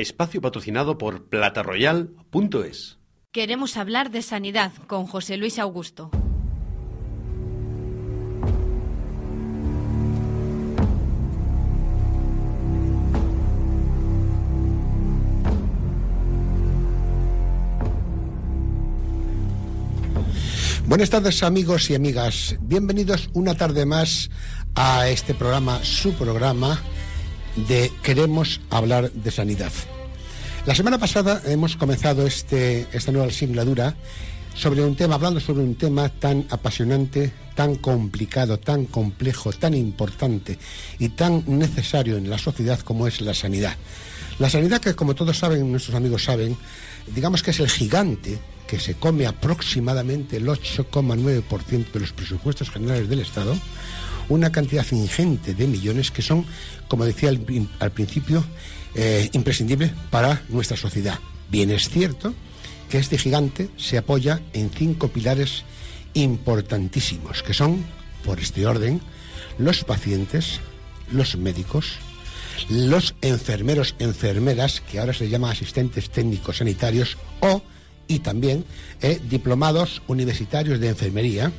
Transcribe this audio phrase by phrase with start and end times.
[0.00, 2.98] Espacio patrocinado por plataroyal.es.
[3.32, 6.10] Queremos hablar de sanidad con José Luis Augusto.
[20.86, 24.30] Buenas tardes amigos y amigas, bienvenidos una tarde más
[24.74, 26.80] a este programa, su programa
[27.56, 29.72] de Queremos hablar de sanidad.
[30.66, 33.94] La semana pasada hemos comenzado este, esta nueva singladura
[34.54, 40.58] sobre un tema, hablando sobre un tema tan apasionante, tan complicado, tan complejo, tan importante
[40.98, 43.76] y tan necesario en la sociedad como es la sanidad.
[44.38, 46.56] La sanidad que, como todos saben, nuestros amigos saben,
[47.14, 53.08] digamos que es el gigante que se come aproximadamente el 8,9% de los presupuestos generales
[53.08, 53.56] del Estado,
[54.28, 56.44] una cantidad ingente de millones que son,
[56.88, 58.44] como decía al, principio,
[58.94, 61.18] eh, imprescindibles para nuestra sociedad.
[61.50, 62.34] Bien es cierto
[62.88, 65.64] que este gigante se apoya en cinco pilares
[66.14, 67.84] importantísimos, que son,
[68.24, 69.00] por este orden,
[69.58, 70.60] los pacientes,
[71.12, 71.98] los médicos,
[72.68, 77.62] los enfermeros, enfermeras, que ahora se llaman asistentes técnicos sanitarios, o
[78.08, 78.64] y también
[79.02, 81.52] eh, diplomados universitarios de enfermería.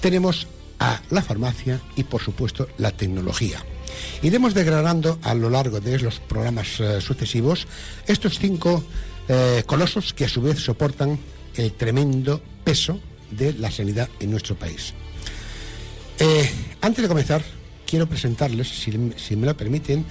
[0.00, 0.46] Tenemos
[0.78, 3.64] a la farmacia y, por supuesto, la tecnología.
[4.22, 7.66] Iremos degradando a lo largo de los programas eh, sucesivos
[8.06, 8.84] estos cinco
[9.28, 11.18] eh, colosos que a su vez soportan
[11.54, 14.94] el tremendo peso de la sanidad en nuestro país.
[16.80, 17.42] antes de comenzar,
[17.86, 20.04] quiero presentarles, si, me lo permiten,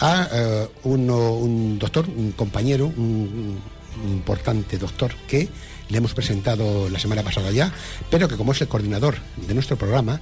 [0.00, 3.58] a un doctor, un compañero, un
[4.04, 5.48] importante doctor que
[5.88, 7.72] le hemos presentado la semana pasada ya,
[8.10, 9.16] pero que como es el coordinador
[9.46, 10.20] de nuestro programa,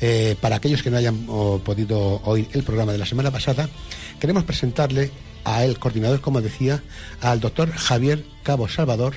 [0.00, 1.26] eh, para aquellos que no hayan
[1.64, 3.68] podido oír el programa de la semana pasada,
[4.20, 5.10] queremos presentarle
[5.44, 6.82] a el coordinador, como decía,
[7.20, 9.14] al doctor Javier Cabo Salvador,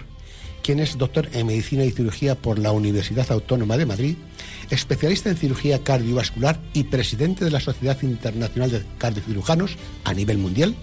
[0.62, 4.16] quien es doctor en Medicina y Cirugía por la Universidad Autónoma de Madrid,
[4.70, 10.76] especialista en cirugía cardiovascular y presidente de la Sociedad Internacional de Cardiocirujanos a nivel mundial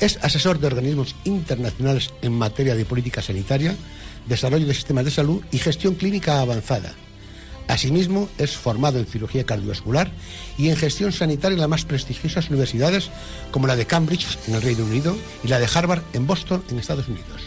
[0.00, 3.74] es asesor de organismos internacionales en materia de política sanitaria,
[4.26, 6.94] desarrollo de sistemas de salud y gestión clínica avanzada.
[7.68, 10.10] Asimismo, es formado en cirugía cardiovascular
[10.56, 13.10] y en gestión sanitaria en las más prestigiosas universidades
[13.50, 16.78] como la de Cambridge en el Reino Unido y la de Harvard en Boston en
[16.78, 17.42] Estados Unidos.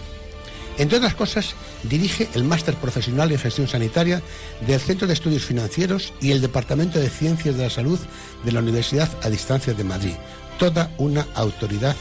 [0.77, 4.21] Entre otras cosas, dirige el máster profesional en gestión sanitaria
[4.65, 7.99] del Centro de Estudios Financieros y el Departamento de Ciencias de la Salud
[8.45, 10.13] de la Universidad a Distancia de Madrid.
[10.57, 11.95] Toda una autoridad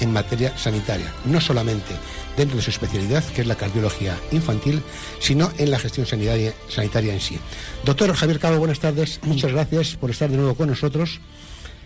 [0.00, 1.94] en materia sanitaria, no solamente
[2.36, 4.82] dentro de su especialidad, que es la cardiología infantil,
[5.18, 7.38] sino en la gestión sanitaria, sanitaria en sí.
[7.84, 9.20] Doctor Javier Cabo, buenas tardes.
[9.24, 11.20] Muchas gracias por estar de nuevo con nosotros.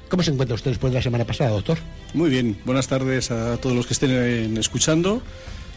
[0.09, 1.79] ¿Cómo se encuentra usted después de la semana pasada, doctor?
[2.13, 5.23] Muy bien, buenas tardes a todos los que estén escuchando.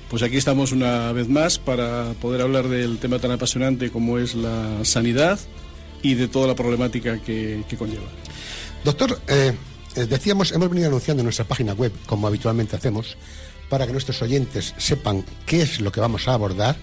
[0.09, 4.35] Pues aquí estamos una vez más para poder hablar del tema tan apasionante como es
[4.35, 5.39] la sanidad
[6.01, 8.03] y de toda la problemática que, conlleva.
[8.83, 9.53] Doctor, eh, eh,
[9.95, 13.17] decíamos, hemos venido anunciando en nuestra página web, como habitualmente hacemos,
[13.69, 16.75] para que nuestros oyentes sepan qué es lo que vamos a abordar.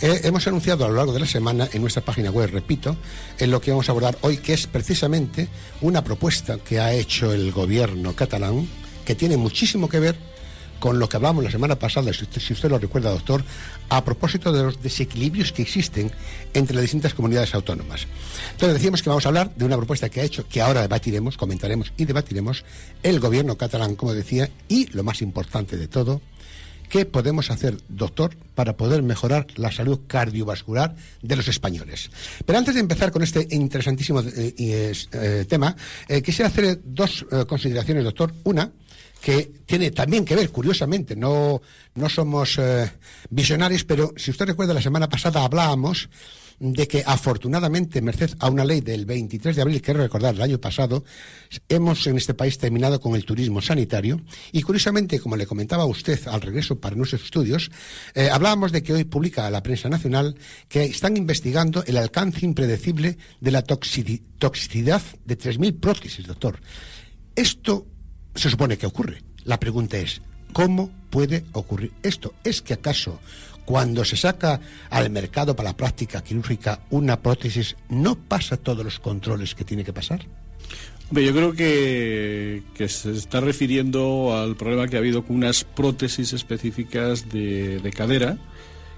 [0.00, 2.96] Eh, hemos anunciado a lo largo de la semana en nuestra página web, repito,
[3.38, 5.48] en lo que vamos a abordar hoy, que es precisamente
[5.80, 8.68] una propuesta que ha hecho el gobierno catalán,
[9.04, 10.16] que tiene muchísimo que ver
[10.78, 13.44] con lo que hablamos la semana pasada, si usted, lo recuerda, doctor,
[13.88, 16.10] a propósito de los desequilibrios que existen
[16.54, 18.06] entre las distintas comunidades autónomas.
[18.52, 21.36] Entonces decíamos que vamos a hablar de una propuesta que ha hecho, que ahora debatiremos,
[21.36, 22.64] comentaremos y debatiremos
[23.02, 26.20] el gobierno catalán, como decía, y lo más importante de todo,
[26.88, 32.10] ¿qué podemos hacer, doctor, para poder mejorar la salud cardiovascular de los españoles?
[32.44, 34.54] Pero antes de empezar con este interesantísimo eh,
[35.12, 35.76] eh, tema,
[36.08, 38.34] eh, quisiera hacer dos consideraciones, doctor.
[38.44, 38.70] Una,
[39.20, 41.60] que tiene también que ver, curiosamente, no,
[41.94, 42.90] no somos eh,
[43.30, 46.08] visionarios, pero si usted recuerda, la semana pasada hablábamos
[46.60, 50.60] de que afortunadamente, merced a una ley del 23 de abril, quiero recordar, el año
[50.60, 51.04] pasado,
[51.68, 54.20] hemos en este país terminado con el turismo sanitario
[54.50, 57.70] y curiosamente, como le comentaba a usted al regreso para nuestros estudios,
[58.14, 60.36] eh, hablábamos de que hoy publica la prensa nacional
[60.68, 66.60] que están investigando el alcance impredecible de la toxicidad de 3.000 prótesis, doctor.
[67.36, 67.86] Esto
[68.38, 69.22] se supone que ocurre.
[69.44, 72.34] La pregunta es, ¿cómo puede ocurrir esto?
[72.44, 73.18] ¿Es que acaso
[73.64, 78.98] cuando se saca al mercado para la práctica quirúrgica una prótesis no pasa todos los
[78.98, 80.20] controles que tiene que pasar?
[81.10, 87.30] yo creo que, se está refiriendo al problema que ha habido con unas prótesis específicas
[87.30, 88.36] de, cadera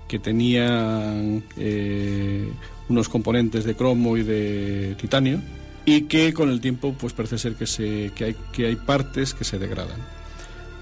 [0.08, 2.52] que tenían eh,
[2.88, 5.40] unos componentes de cromo y de titanio
[5.84, 9.34] y que con el tiempo pues parece ser que, se, que, hay, que hay partes
[9.34, 10.00] que se degradan.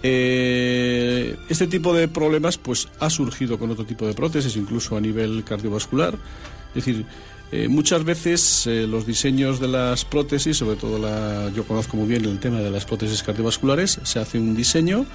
[0.03, 5.01] Eh, este tipo de problemas pues ha surgido con otro tipo de prótesis, incluso a
[5.01, 6.15] nivel cardiovascular.
[6.75, 7.05] Es decir,
[7.51, 12.07] eh, muchas veces eh, los diseños de las prótesis, sobre todo la, yo conozco muy
[12.07, 15.07] bien el tema de las prótesis cardiovasculares, se hace un diseño,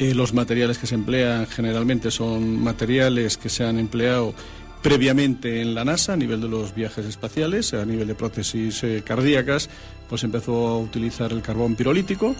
[0.00, 4.34] los materiales que se emplean generalmente son materiales que se han empleado
[4.82, 9.70] previamente en la NASA a nivel de los viajes espaciales, a nivel de prótesis cardíacas,
[10.08, 12.34] pues empezó a utilizar el carbón pirolítico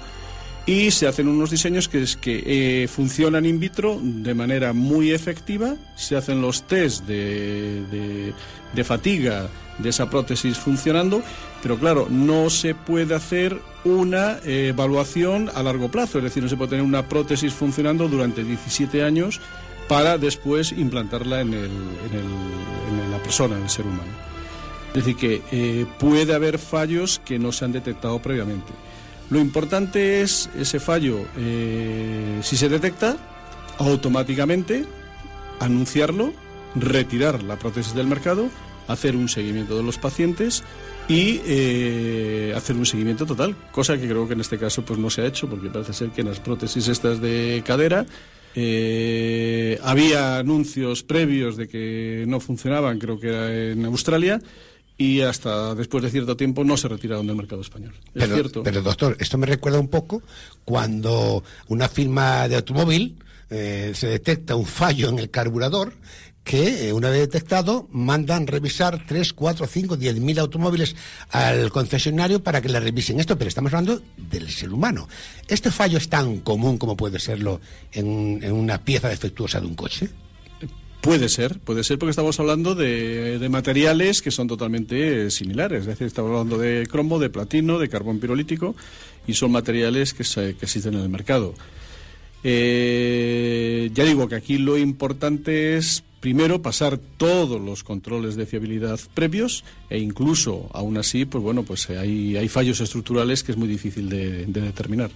[0.67, 5.77] y se hacen unos diseños que, es que funcionan in vitro de manera muy efectiva,
[5.97, 8.33] se hacen los test de,
[8.73, 9.49] de fatiga
[9.79, 11.23] de esa prótesis funcionando,
[11.63, 16.49] pero claro, no se puede hacer una eh, evaluación a largo plazo, es decir, no
[16.49, 19.41] se puede tener una prótesis funcionando durante 17 años
[19.93, 24.11] para después implantarla en, el, en, la persona, en el ser humano.
[24.89, 28.73] Es decir, que eh, puede haber fallos que no se han detectado previamente.
[29.29, 33.19] Lo importante es ese fallo, eh, si se detecta,
[33.77, 34.87] automáticamente
[35.61, 36.33] anunciarlo
[36.75, 38.49] retirar la prótesis del mercado,
[38.89, 40.65] hacer un seguimiento de los pacientes
[41.07, 45.11] y eh, hacer un seguimiento total, cosa que creo que en este caso pues no
[45.11, 48.07] se ha hecho porque parece ser que en las prótesis estas de cadera
[48.55, 54.41] eh, había anuncios previos de que no funcionaban, creo que era en Australia,
[54.99, 57.93] y hasta después de cierto tiempo no se retiraron del mercado español.
[58.15, 58.63] ¿Es pero, cierto?
[58.63, 60.23] pero doctor, esto me recuerda un poco
[60.65, 63.17] cuando una firma de automóvil
[63.51, 65.93] eh, se detecta un fallo en el carburador
[66.45, 70.97] que eh, una vez detectado mandan revisar 3, 4, 5, 10 mil automóviles
[71.31, 75.09] al concesionario para que le revisen esto, pero estamos hablando del ser humano.
[75.49, 77.61] ¿Este fallo es tan común como puede serlo
[77.93, 80.09] en, una pieza defectuosa de un coche?
[81.01, 85.81] Puede ser, puede ser porque estamos hablando de, materiales que son totalmente similares.
[85.81, 88.77] Es decir, estamos hablando de cromo, de platino, de carbón pirolítico
[89.27, 91.55] y son materiales que, que existen en el mercado.
[92.45, 98.99] Eh, ya digo que aquí lo importante es primero pasar todos los controles de fiabilidad
[99.15, 103.69] previos e incluso aún así pues bueno pues hay, hay fallos estructurales que es muy
[103.69, 105.11] difícil de, determinar.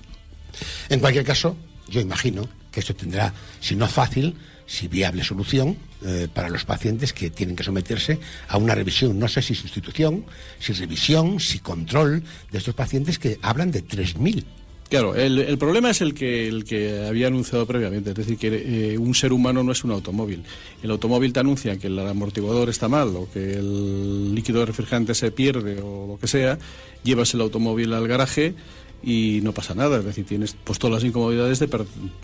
[0.88, 1.56] En cualquier caso
[1.88, 4.34] yo imagino que esto tendrá si no fácil
[4.67, 8.19] si viable solución eh, para los pacientes que tienen que someterse
[8.49, 10.26] a una revisión, no sé si sustitución,
[10.58, 14.44] si revisión, si control de estos pacientes que hablan de 3.000
[14.88, 18.99] Claro, el, problema es el que, el que había anunciado previamente, es decir, que eh,
[18.99, 20.44] un ser humano no es un automóvil.
[20.81, 25.33] El automóvil te anuncia que el amortiguador está mal o que el líquido refrigerante se
[25.33, 26.59] pierde o lo que sea,
[27.03, 28.55] llevas el automóvil al garaje
[29.03, 31.69] y no pasa nada, es decir, tienes pues, todas las incomodidades de,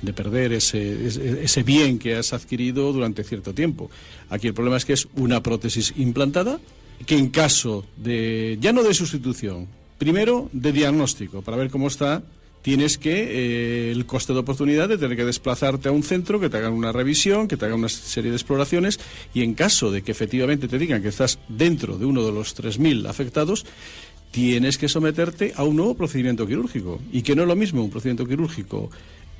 [0.02, 1.06] de perder ese,
[1.44, 3.90] ese, bien que has adquirido durante cierto tiempo.
[4.30, 6.60] Aquí el problema es que es una prótesis implantada
[7.06, 9.66] que en caso de, ya no de sustitución,
[9.98, 12.22] primero de diagnóstico, para ver cómo está
[12.62, 16.48] tienes que eh, el coste de oportunidad de tener que desplazarte a un centro, que
[16.48, 19.00] te hagan una revisión, que te hagan una serie de exploraciones
[19.34, 22.56] y en caso de que efectivamente te digan que estás dentro de uno de los
[22.56, 23.66] 3.000 afectados,
[24.30, 27.90] tienes que someterte a un nuevo procedimiento quirúrgico y que no es lo mismo un
[27.90, 28.90] procedimiento quirúrgico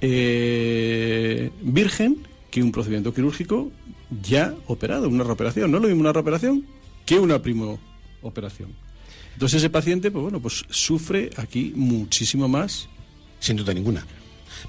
[0.01, 3.71] eh, virgen que un procedimiento quirúrgico
[4.23, 5.71] ya operado, una reoperación.
[5.71, 6.67] No es lo mismo una reoperación
[7.07, 7.79] que una primo
[8.21, 8.71] operación.
[9.33, 12.89] Entonces ese paciente, pues bueno, pues sufre aquí muchísimo más
[13.43, 14.07] sin duda ninguna.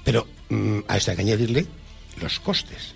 [0.04, 1.66] Pero mm, a esto hay que añadirle
[2.20, 2.94] los costes.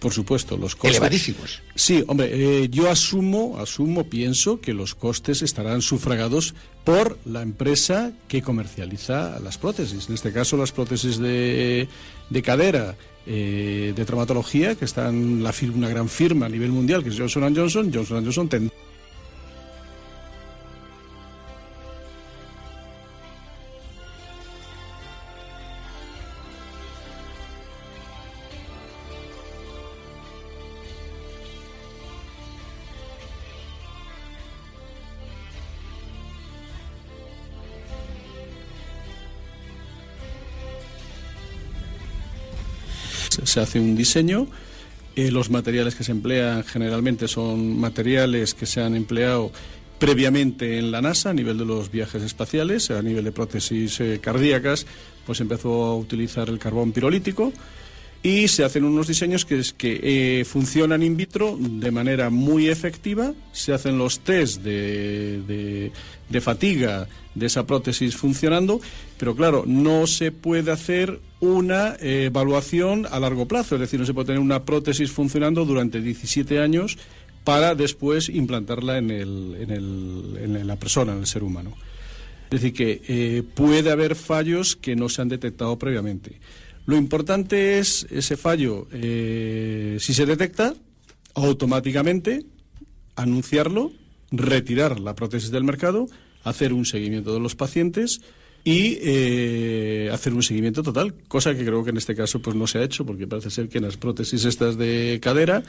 [0.00, 0.96] Por supuesto, los costes.
[0.96, 1.62] Elevadísimos.
[1.74, 8.12] Sí, hombre, eh, yo asumo, asumo, pienso que los costes estarán sufragados por la empresa
[8.26, 10.08] que comercializa las prótesis.
[10.08, 11.86] En este caso, las prótesis de,
[12.30, 17.10] de cadera, eh, de traumatología, que están la una gran firma a nivel mundial, que
[17.10, 17.92] es Johnson Johnson.
[17.92, 18.74] Johnson Johnson tendrá
[43.60, 44.46] hace un diseño.
[45.16, 49.52] Eh, los materiales que se emplean generalmente son materiales que se han empleado
[49.98, 54.18] previamente en la NASA a nivel de los viajes espaciales, a nivel de prótesis eh,
[54.20, 54.86] cardíacas,
[55.26, 57.52] pues empezó a utilizar el carbón pirolítico
[58.22, 62.68] y se hacen unos diseños que, es que eh, funcionan in vitro de manera muy
[62.68, 65.90] efectiva, se hacen los test de,
[66.28, 68.80] de, fatiga de esa prótesis funcionando,
[69.18, 74.06] pero claro, no se puede hacer una eh, evaluación a largo plazo, es decir, no
[74.06, 76.98] se puede tener una prótesis funcionando durante 17 años
[77.44, 81.74] para después implantarla en, el, en, el, en la persona, en el ser humano.
[82.50, 86.40] Es decir, que eh, puede haber fallos que no se han detectado previamente.
[86.84, 90.74] Lo importante es ese fallo, eh, si se detecta,
[91.34, 92.44] automáticamente
[93.14, 93.92] anunciarlo,
[94.32, 96.08] retirar la prótesis del mercado,
[96.42, 98.20] hacer un seguimiento de los pacientes
[98.64, 102.66] y eh, hacer un seguimiento total, cosa que creo que en este caso pues no
[102.66, 105.62] se ha hecho porque parece ser que en las prótesis estas de cadera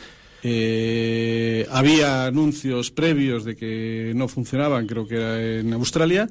[0.44, 6.28] eh, había anuncios previos de que no funcionaban, creo que era en Australia,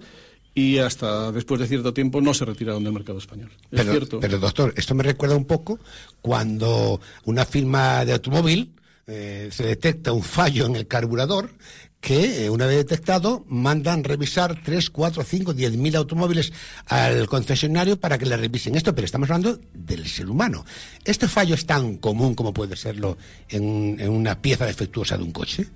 [0.55, 3.51] y hasta después de cierto tiempo no se retiraron del mercado español.
[3.71, 4.21] ¿Es pero, cierto?
[4.21, 5.79] pero doctor, esto me recuerda un poco
[6.21, 8.73] cuando una firma de automóvil
[9.07, 11.51] eh, se detecta un fallo en el carburador
[12.01, 16.51] que eh, una vez detectado mandan revisar 3, 4, 5, 10 mil automóviles
[16.87, 20.65] al concesionario para que le revisen esto, pero estamos hablando del ser humano.
[21.05, 23.19] ¿Este fallo es tan común como puede serlo
[23.51, 25.67] en, una pieza defectuosa de un coche?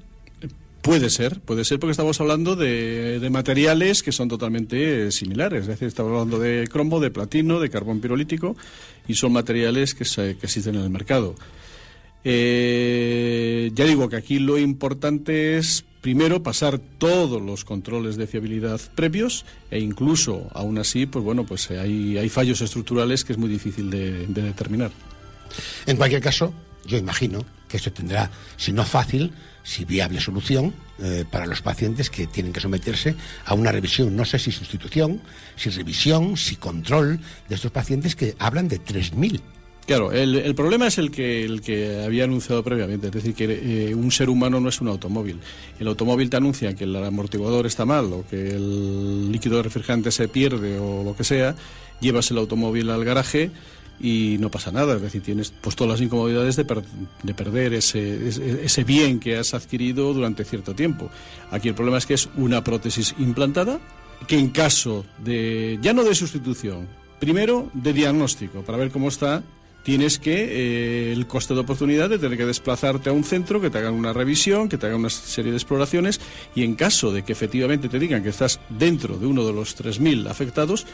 [0.81, 5.63] Puede ser, puede ser porque estamos hablando de, de materiales que son totalmente eh, similares.
[5.63, 8.57] Es decir, estamos hablando de cromo, de platino, de carbón pirolítico
[9.09, 11.35] y son materiales que, se- que existen en el mercado.
[12.25, 18.79] Eh, ya digo que aquí lo importante es primero pasar todos los controles de fiabilidad
[18.95, 23.49] previos e incluso aún así pues bueno pues hay, hay fallos estructurales que es muy
[23.49, 24.91] difícil de, de determinar.
[25.87, 26.53] En cualquier caso,
[26.85, 29.33] yo imagino que esto tendrá, si no fácil,
[29.63, 34.27] si viable solución eh, para los pacientes que tienen que someterse a una revisión, no
[34.27, 35.23] sé si sustitución,
[35.57, 37.19] si revisión, si control
[37.49, 39.41] de estos pacientes que hablan de 3.000.
[39.87, 43.91] Claro, el, el problema es el que, el que había anunciado previamente, es decir, que
[43.91, 45.39] eh, un ser humano no es un automóvil.
[45.79, 50.27] El automóvil te anuncia que el amortiguador está mal o que el líquido refrigerante se
[50.29, 51.55] pierde o lo que sea,
[52.01, 53.51] llevas el automóvil al garaje
[54.01, 56.83] y no pasa nada, es decir, tienes pues todas las incomodidades de, per-
[57.23, 61.11] de perder ese, ese, ese bien que has adquirido durante cierto tiempo.
[61.51, 63.79] Aquí el problema es que es una prótesis implantada
[64.27, 66.89] que en caso de, ya no de sustitución,
[67.21, 69.45] primero de diagnóstico, para ver cómo está,
[69.85, 73.71] tienes que eh, el coste de oportunidad de tener que desplazarte a un centro, que
[73.71, 76.21] te hagan una revisión, que te hagan una serie de exploraciones
[76.55, 79.79] y en caso de que efectivamente te digan que estás dentro de uno de los
[79.79, 80.87] 3.000 afectados,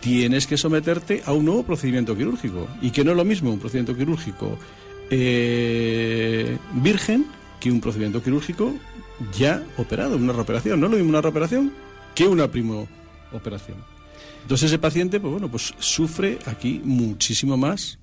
[0.00, 3.60] tienes que someterte a un nuevo procedimiento quirúrgico y que no es lo mismo un
[3.60, 4.58] procedimiento quirúrgico
[5.10, 7.26] eh, virgen
[7.60, 8.74] que un procedimiento quirúrgico
[9.38, 10.80] ya operado, una reoperación.
[10.80, 11.72] No es lo mismo una reoperación
[12.14, 12.88] que una primo
[13.30, 13.76] operación.
[14.42, 17.98] Entonces ese paciente, pues bueno, pues sufre aquí muchísimo más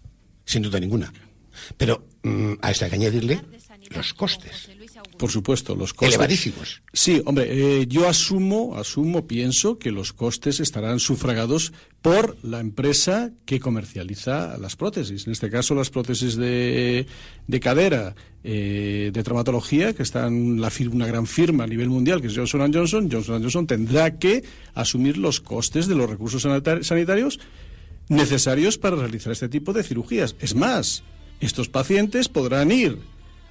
[0.50, 1.14] Sin duda ninguna.
[1.78, 3.42] Pero mm, a esto hay que añadirle
[3.96, 4.70] los costes,
[5.18, 6.16] Por supuesto, los costes.
[6.16, 6.82] elevadísimos.
[6.94, 7.46] Sí, hombre,
[7.82, 14.58] eh, yo asumo, asumo, pienso que los costes estarán sufragados por la empresa que comercializa
[14.58, 15.26] las prótesis.
[15.28, 17.06] En este caso, las prótesis de,
[17.48, 22.28] de cadera, eh, de traumatología, que están la una gran firma a nivel mundial, que
[22.28, 23.10] es Johnson Johnson.
[23.12, 27.40] Johnson Johnson tendrá que asumir los costes de los recursos sanita- sanitarios
[28.10, 30.36] necesarios para realizar este tipo de cirugías.
[30.40, 31.04] Es más,
[31.40, 32.98] estos pacientes podrán ir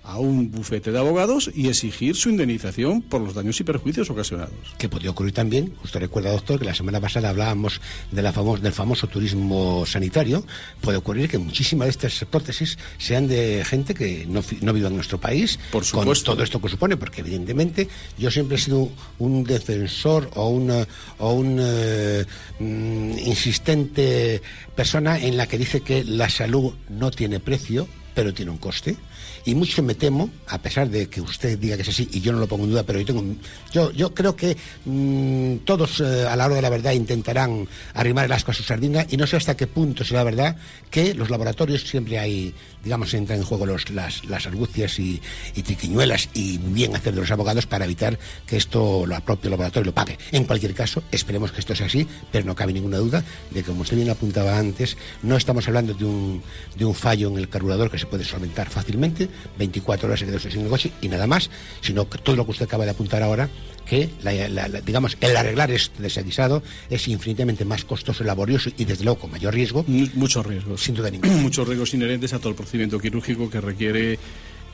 [0.08, 4.54] a un bufete de abogados y exigir su indemnización por los daños y perjuicios ocasionados.
[4.78, 8.58] Que podría ocurrir también, usted recuerda, doctor, que la semana pasada hablábamos de la famo-
[8.58, 10.44] del famoso turismo sanitario.
[10.80, 14.94] Puede ocurrir que muchísimas de estas prótesis sean de gente que no, no vive en
[14.96, 16.32] nuestro país, Por con supuesto.
[16.32, 17.86] todo esto que supone, porque evidentemente
[18.16, 18.88] yo siempre he sido
[19.18, 20.88] un defensor o una,
[21.18, 22.24] o un eh,
[22.60, 24.40] mm, insistente
[24.74, 28.96] persona en la que dice que la salud no tiene precio, pero tiene un coste.
[29.45, 32.33] Y mucho me temo, a pesar de que usted diga que es así, y yo
[32.33, 33.25] no lo pongo en duda, pero yo tengo,
[33.73, 38.26] yo, yo creo que mm, todos eh, a la hora de la verdad intentarán arrimar
[38.26, 40.57] el asco a su sardina, y no sé hasta qué punto será verdad
[40.90, 45.21] que los laboratorios siempre hay, digamos, entran en juego los, las, las argucias y,
[45.54, 49.87] y triquiñuelas y bien hacer de los abogados para evitar que esto lo propio laboratorio
[49.87, 50.18] lo pague.
[50.33, 53.66] En cualquier caso, esperemos que esto sea así, pero no cabe ninguna duda de que,
[53.66, 56.42] como usted bien apuntaba antes, no estamos hablando de un,
[56.76, 59.27] de un fallo en el carburador que se puede solventar fácilmente,
[59.58, 62.52] 24 horas se quedó sin el coche y nada más, sino que todo lo que
[62.52, 63.49] usted acaba de apuntar ahora,
[63.87, 68.85] que la- la- la- digamos el arreglar este desaguisado es infinitamente más costoso, laborioso y
[68.85, 70.82] desde luego con mayor riesgo, Mu- Muchos riesgos.
[70.82, 71.32] sin duda ninguna.
[71.37, 74.18] Muchos riesgos inherentes a todo el procedimiento quirúrgico que requiere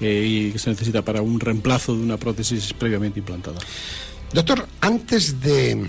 [0.01, 3.59] eh, y que se necesita para un reemplazo de una prótesis previamente implantada.
[4.33, 5.89] Doctor, antes de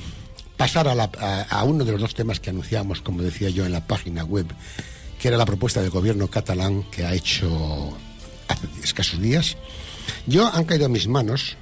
[0.57, 3.65] pasar a, la- a- a uno de los dos temas que anunciamos, como decía yo,
[3.65, 4.45] en la página web,
[5.19, 7.97] que era la propuesta del gobierno catalán que ha hecho
[8.47, 9.57] hace escasos días,
[10.27, 11.57] yo han caído a mis manos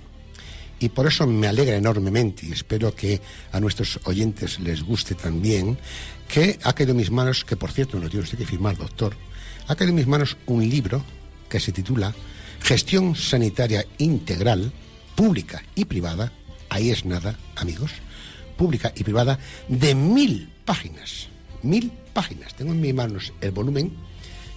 [0.79, 3.21] y por eso me alegra enormemente y espero que
[3.51, 5.77] a nuestros oyentes les guste también,
[6.27, 8.77] que ha caído en mis manos, que por cierto me lo tiene usted que firmar,
[8.77, 9.15] doctor,
[9.67, 11.03] ha caído en mis manos un libro
[11.47, 12.13] que se titula
[12.61, 14.73] Gestión Sanitaria Integral,
[15.15, 16.31] Pública y Privada,
[16.69, 17.91] ahí es nada, amigos,
[18.57, 21.27] pública y privada, de mil páginas.
[21.61, 22.53] Mil páginas.
[22.55, 23.93] Tengo en mis manos el volumen,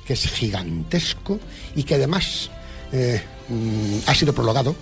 [0.07, 1.41] que es gigantesco
[1.75, 2.51] y que además
[2.93, 4.75] eh, mm, ha sido prologado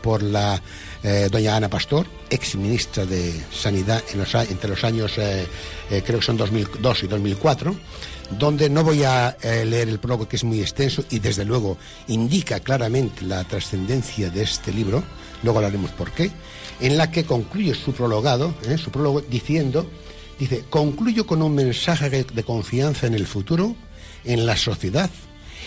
[0.00, 0.60] por la
[1.02, 4.02] eh, doña Ana Pastor, ex ministra de Sanidad
[4.50, 5.46] entre los años, eh,
[6.04, 7.76] creo que son 2002 y 2004,
[8.38, 11.76] donde no voy a leer el prólogo que es muy extenso y desde luego
[12.08, 15.04] indica claramente la trascendencia de este libro,
[15.42, 16.30] luego hablaremos por qué,
[16.80, 19.86] en la que concluye su prologado, su prólogo diciendo,
[20.38, 23.76] dice, concluyo con un mensaje de confianza en el futuro,
[24.24, 25.10] en la sociedad,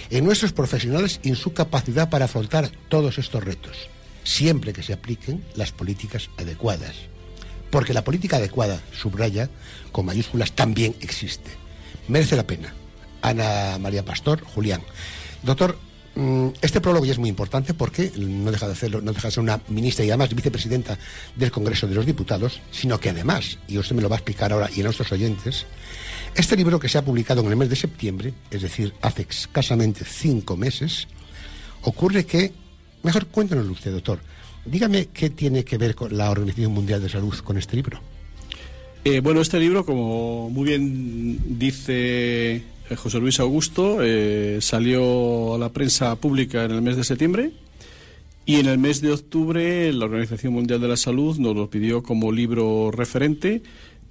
[0.10, 3.90] en nuestros profesionales y en su capacidad para afrontar todos estos retos
[4.26, 6.96] siempre que se apliquen las políticas adecuadas.
[7.70, 9.50] Porque la política adecuada, subraya,
[9.92, 11.52] con mayúsculas, también existe.
[12.10, 12.74] Merece la pena.
[13.22, 14.82] Ana María Pastor, Julián.
[15.44, 15.78] Doctor,
[16.16, 19.32] mm, este prólogo ya es muy importante porque no deja de hacerlo, no deja de
[19.32, 20.98] ser una ministra y además vicepresidenta
[21.36, 24.54] del Congreso de los Diputados, sino que además, y usted me lo va a explicar
[24.54, 25.66] ahora y a nuestros oyentes,
[26.36, 30.06] este libro que se ha publicado en el mes de septiembre, es decir, hace escasamente
[30.06, 31.08] cinco meses,
[31.82, 32.52] ocurre que
[33.06, 34.20] Mejor cuéntanoslo usted, doctor.
[34.66, 38.02] Dígame qué tiene que ver con la Organización Mundial de Salud con este libro.
[39.04, 42.64] Eh, bueno, este libro, como muy bien dice eh,
[42.96, 47.52] José Luis Augusto, eh, salió a la prensa pública en el mes de septiembre
[48.48, 52.02] y en el mes de octubre la Organización Mundial de la Salud nos lo pidió
[52.02, 53.62] como libro referente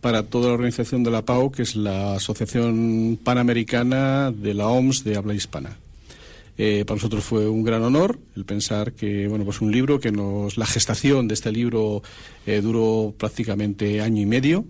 [0.05, 5.03] para toda la organización de la PAO, que es la Asociación Panamericana de la OMS
[5.03, 5.79] de habla hispana.
[6.59, 10.13] Eh, para nosotros fue un gran honor el pensar que, bueno, pues un libro que
[10.13, 12.03] nos, la gestación de este libro
[12.45, 14.67] eh, duró prácticamente año y medio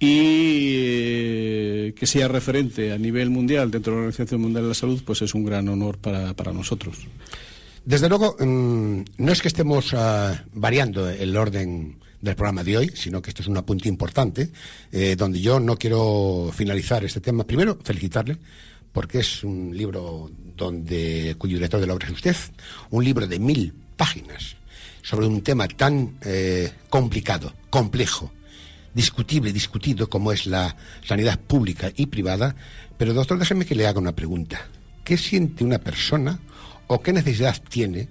[0.00, 4.74] y eh, que sea referente a nivel mundial dentro de la Organización Mundial de la
[4.74, 6.98] Salud, pues es un gran honor para, para nosotros.
[7.86, 12.92] Desde luego, mm, no es que estemos ah, variando el orden del programa de hoy,
[12.94, 14.50] sino que esto es un apunte importante,
[15.16, 17.44] donde yo no quiero finalizar este tema.
[17.44, 18.38] Primero, felicitarle
[18.92, 22.36] porque es un libro donde, cuyo director de la obra es usted,
[22.90, 24.56] un libro de mil páginas
[25.02, 28.32] sobre un tema tan eh, complicado, complejo,
[28.92, 32.56] discutible, discutido como es la sanidad pública y privada.
[32.96, 34.66] Pero doctor, déjeme que le haga una pregunta.
[35.04, 36.40] ¿Qué siente una persona
[36.88, 38.08] o qué necesidad tiene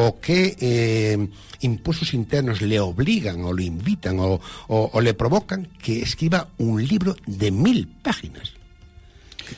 [0.00, 1.28] o qué eh,
[1.60, 7.50] impulsos internos le obligan o le invitan o le provocan que escriba un libro de
[7.50, 8.58] mil páginas?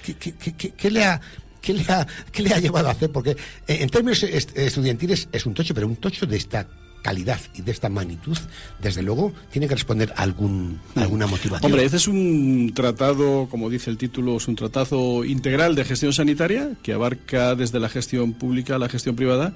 [0.02, 1.20] ¿Qué, le ha,
[1.66, 3.10] le le ha llevado a hacer?
[3.10, 6.66] Porque eh, en términos estudiantiles es un tocho, pero un tocho de esta
[7.02, 8.36] calidad y de esta magnitud,
[8.80, 11.70] desde luego, tiene que responder algún, alguna motivación.
[11.70, 16.12] Hombre, este es un tratado, como dice el título, es un tratado integral de gestión
[16.12, 19.54] sanitaria que abarca desde la gestión pública a la gestión privada,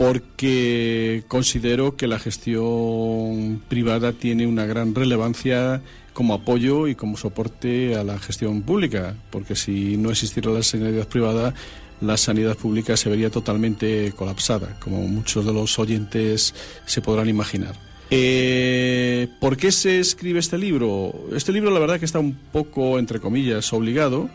[0.00, 5.82] porque considero que la gestión privada tiene una gran relevancia
[6.14, 11.06] como apoyo y como soporte a la gestión pública, porque si no existiera la sanidad
[11.06, 11.52] privada,
[12.00, 16.54] la sanidad pública se vería totalmente colapsada, como muchos de los oyentes
[16.86, 17.74] se podrán imaginar.
[18.08, 21.12] Eh, ¿Por qué se escribe este libro?
[21.36, 24.30] Este libro la verdad que está un poco, entre comillas, obligado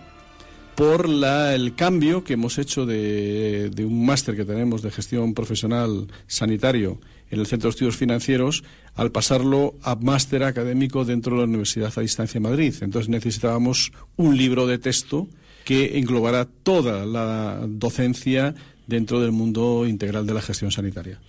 [0.76, 5.34] por la, el cambio que hemos hecho de, de un máster que tenemos de gestión
[5.34, 11.40] profesional sanitario en el Centro de Estudios Financieros al pasarlo a máster académico dentro de
[11.40, 12.76] la Universidad a Distancia de Madrid.
[12.82, 15.28] Entonces necesitábamos un libro de texto
[15.64, 18.54] que englobara toda la docencia
[18.88, 21.20] dentro del mundo integral de la gestión sanitaria.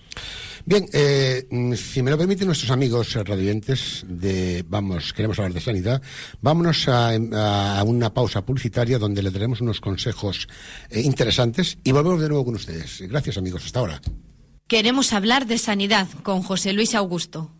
[0.67, 6.01] Bien, eh, si me lo permiten nuestros amigos radiantes de, vamos, queremos hablar de sanidad,
[6.41, 7.13] vámonos a,
[7.85, 10.49] una pausa publicitaria donde le daremos unos consejos
[10.89, 12.99] eh, interesantes y volvemos de nuevo con ustedes.
[13.07, 14.01] Gracias amigos, hasta ahora.
[14.67, 17.56] Queremos hablar de sanidad con José Luis Augusto.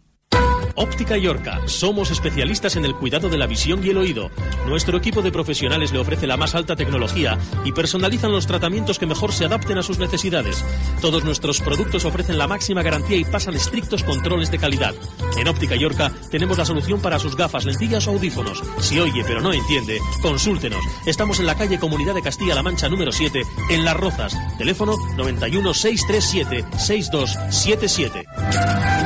[0.77, 1.59] Óptica Yorca.
[1.65, 4.29] Somos especialistas en el cuidado de la visión y el oído.
[4.67, 9.07] Nuestro equipo de profesionales le ofrece la más alta tecnología y personalizan los tratamientos que
[9.07, 10.63] mejor se adapten a sus necesidades.
[11.01, 14.93] Todos nuestros productos ofrecen la máxima garantía y pasan estrictos controles de calidad.
[15.37, 18.61] En Óptica Yorca tenemos la solución para sus gafas, lentillas o audífonos.
[18.79, 20.83] Si oye pero no entiende, consúltenos.
[21.07, 24.37] Estamos en la calle Comunidad de Castilla-La Mancha número 7, en Las Rozas.
[24.59, 28.96] Teléfono 91 637 6277.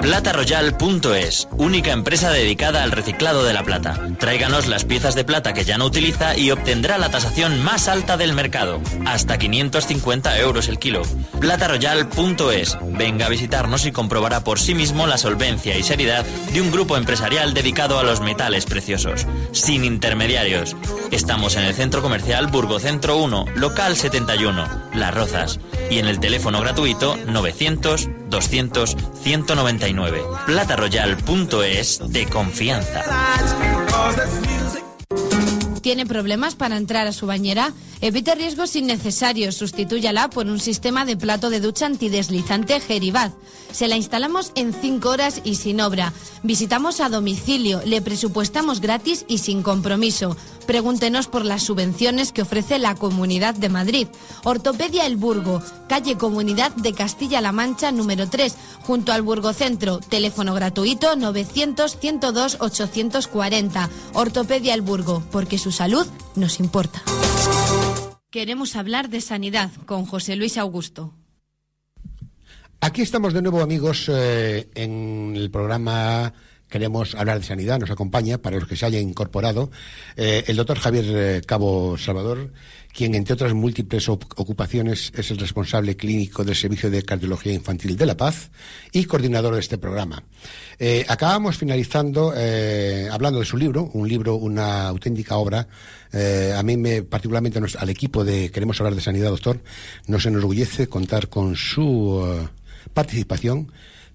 [0.00, 3.98] PlataRoyal.es, única empresa dedicada al reciclado de la plata.
[4.18, 8.16] Tráiganos las piezas de plata que ya no utiliza y obtendrá la tasación más alta
[8.16, 11.02] del mercado, hasta 550 euros el kilo.
[11.40, 16.70] PlataRoyal.es, venga a visitarnos y comprobará por sí mismo la solvencia y seriedad de un
[16.70, 20.76] grupo empresarial dedicado a los metales preciosos, sin intermediarios.
[21.10, 26.60] Estamos en el Centro Comercial Burgocentro 1, local 71, Las Rozas, y en el teléfono
[26.60, 30.22] gratuito 900 200 199.
[30.46, 33.04] Plataroyal.es de confianza.
[35.82, 37.72] ¿Tiene problemas para entrar a su bañera?
[38.02, 39.54] Evite riesgos innecesarios.
[39.54, 43.32] Sustitúyala por un sistema de plato de ducha antideslizante Geribaz.
[43.70, 46.12] Se la instalamos en 5 horas y sin obra.
[46.42, 50.36] Visitamos a domicilio, le presupuestamos gratis y sin compromiso.
[50.66, 54.08] Pregúntenos por las subvenciones que ofrece la Comunidad de Madrid.
[54.42, 60.00] Ortopedia El Burgo, calle Comunidad de Castilla-La Mancha número 3, junto al Burgocentro.
[60.00, 63.88] Teléfono gratuito 900-102-840.
[64.14, 67.00] Ortopedia El Burgo, porque su salud nos importa.
[68.32, 71.12] Queremos hablar de sanidad con José Luis Augusto.
[72.80, 76.32] Aquí estamos de nuevo, amigos, eh, en el programa
[76.72, 77.78] Queremos hablar de sanidad.
[77.78, 79.70] Nos acompaña, para los que se hayan incorporado,
[80.16, 82.50] eh, el doctor Javier eh, Cabo Salvador,
[82.94, 88.06] quien, entre otras múltiples ocupaciones, es el responsable clínico del Servicio de Cardiología Infantil de
[88.06, 88.50] La Paz
[88.90, 90.24] y coordinador de este programa.
[90.84, 92.34] Eh, acabamos finalizando
[93.12, 95.68] hablando de su libro, un libro, una auténtica obra.
[96.12, 99.60] a mí, me, particularmente al equipo de Queremos hablar de sanidad, doctor,
[100.08, 102.50] nos enorgullece contar con su
[102.92, 103.70] participación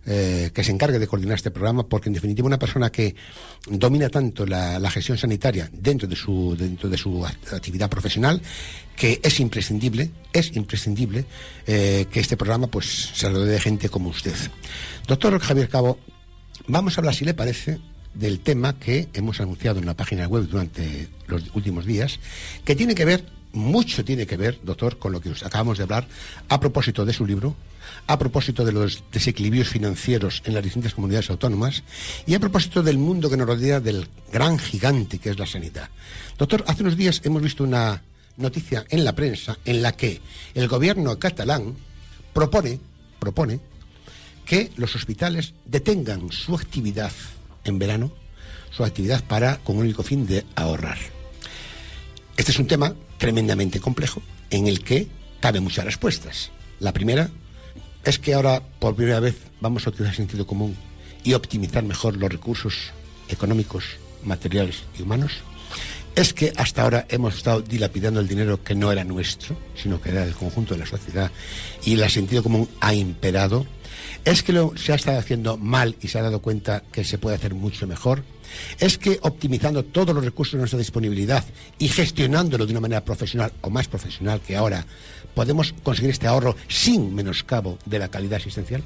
[0.09, 3.13] eh, que se encargue de coordinar este programa, porque en definitiva una persona que
[3.69, 8.41] domina tanto la, gestión sanitaria dentro de su dentro de su actividad profesional,
[8.95, 11.25] que es imprescindible, es imprescindible
[11.65, 14.33] eh, que este programa pues se rodee de gente como usted.
[15.07, 15.99] Doctor Javier Cabo,
[16.67, 17.79] vamos a hablar, si le parece,
[18.13, 22.19] del tema que hemos anunciado en la página web durante los últimos días,
[22.65, 26.07] que tiene que ver, mucho tiene que ver, doctor, con lo que acabamos de hablar
[26.49, 27.55] a propósito de su libro,
[28.07, 31.83] a propósito de los desequilibrios financieros en las distintas comunidades autónomas
[32.25, 35.89] y a propósito del mundo que nos rodea del gran gigante que es la sanidad.
[36.37, 38.01] Doctor, hace unos días hemos visto una
[38.37, 40.21] noticia en la prensa en la que
[40.53, 41.75] el gobierno catalán
[42.33, 42.79] propone,
[43.19, 43.59] propone
[44.47, 47.11] que los hospitales detengan su actividad
[47.65, 48.11] en verano,
[48.71, 50.97] su actividad para con un único fin de ahorrar.
[52.37, 55.07] Este es un tema tremendamente complejo en el que
[55.39, 56.51] cabe muchas respuestas.
[56.79, 57.29] La primera
[58.03, 60.75] es que ahora por primera vez vamos a utilizar sentido común
[61.23, 62.91] y optimizar mejor los recursos
[63.27, 63.83] económicos,
[64.23, 65.33] materiales y humanos.
[66.15, 70.09] Es que hasta ahora hemos estado dilapidando el dinero que no era nuestro, sino que
[70.09, 71.31] era del conjunto de la sociedad
[71.83, 73.67] y el sentido común ha imperado.
[74.27, 77.17] Es que lo, se ha estado haciendo mal y se ha dado cuenta que se
[77.17, 78.25] puede hacer mucho mejor.
[78.77, 81.45] Es que optimizando todos los recursos de nuestra disponibilidad
[81.79, 84.85] y gestionándolo de una manera profesional o más profesional que ahora,
[85.33, 88.83] podemos conseguir este ahorro sin menoscabo de la calidad asistencial?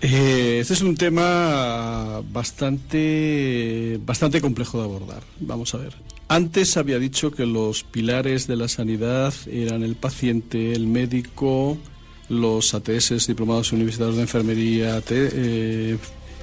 [0.00, 5.22] Eh, este es un tema bastante, bastante complejo de abordar.
[5.40, 5.94] Vamos a ver.
[6.28, 11.78] Antes había dicho que los pilares de la sanidad eran el paciente, el médico,
[12.28, 15.96] los ATS, diplomados universitarios de enfermería, eh,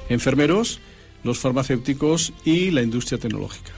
[0.10, 0.80] enfermeros,
[1.24, 3.72] los farmacéuticos y la industria tecnológica.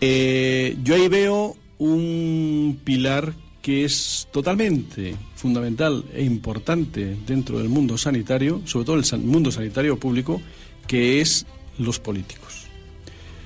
[0.00, 7.98] Eh, yo ahí veo un pilar que es totalmente fundamental e importante dentro del mundo
[7.98, 10.40] sanitario, sobre todo el mundo sanitario público,
[10.86, 11.46] que es
[11.78, 12.66] los políticos.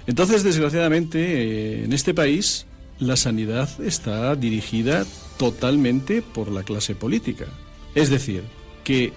[0.07, 2.67] Entonces, desgraciadamente, eh, en este país
[2.99, 5.07] la sanidad está dirigida
[5.39, 7.47] totalmente por la clase política.
[7.95, 8.45] Es decir,
[8.85, 9.13] que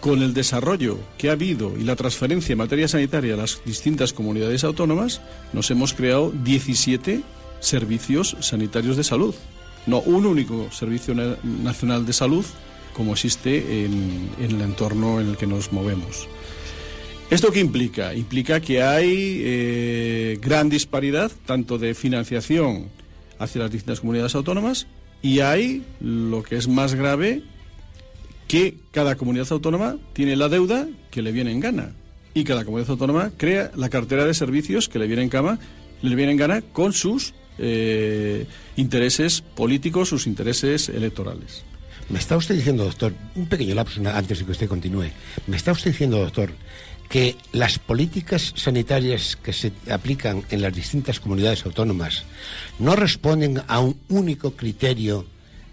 [0.00, 4.12] con el desarrollo que ha habido y la transferencia en materia sanitaria a las distintas
[4.12, 7.22] comunidades autónomas, nos hemos creado 17
[7.60, 9.34] servicios sanitarios de salud
[9.86, 12.44] no un único Servicio Nacional de Salud
[12.94, 16.28] como existe en, el entorno en el que nos movemos.
[17.30, 18.14] ¿Esto qué implica?
[18.14, 22.88] Implica que hay eh, gran disparidad tanto de financiación
[23.38, 24.86] hacia las distintas comunidades autónomas
[25.22, 27.42] y hay, lo que es más grave,
[28.54, 31.90] que cada comunidad autónoma tiene la deuda que le viene en gana
[32.34, 35.58] y cada comunidad autónoma crea la cartera de servicios que le viene en cama,
[36.02, 41.64] le viene en gana con sus eh, intereses políticos, sus intereses electorales.
[42.08, 45.10] Me está usted diciendo, doctor, un pequeño lapso antes de que usted continúe.
[45.48, 46.52] Me está usted diciendo, doctor,
[47.08, 52.22] que las políticas sanitarias que se aplican en las distintas comunidades autónomas
[52.78, 55.26] no responden a un único criterio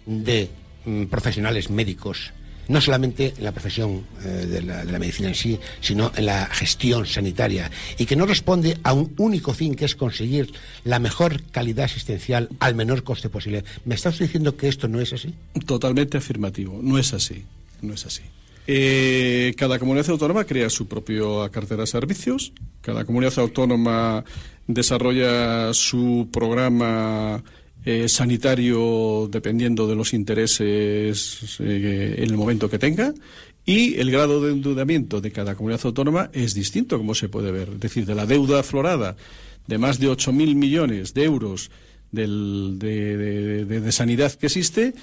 [0.08, 0.50] de
[0.86, 2.34] mm, profesionales médicos
[2.72, 7.06] no solamente en la profesión eh, de, la, medicina en sí, sino en la gestión
[7.06, 10.54] sanitaria, y que no responde a un único fin, que es conseguir
[10.86, 13.66] la mejor calidad asistencial al menor coste posible.
[13.84, 15.36] ¿Me está usted diciendo que esto no es así?
[15.66, 17.44] Totalmente afirmativo, no es así,
[17.82, 18.22] no es así.
[18.68, 24.24] Eh, cada comunidad autónoma crea su propia cartera de servicios, cada comunidad autónoma
[24.68, 27.44] desarrolla su programa
[27.84, 33.14] eh, sanitario dependiendo de los intereses eh, en el momento que tenga
[33.66, 37.70] Y el grado de endeudamiento de cada comunidad autónoma es distinto, como se puede ver.
[37.70, 39.16] Es decir, de la deuda aflorada
[39.68, 41.70] de más de 8.000 millones de euros
[42.12, 44.94] del, de, de, sanidad que existe,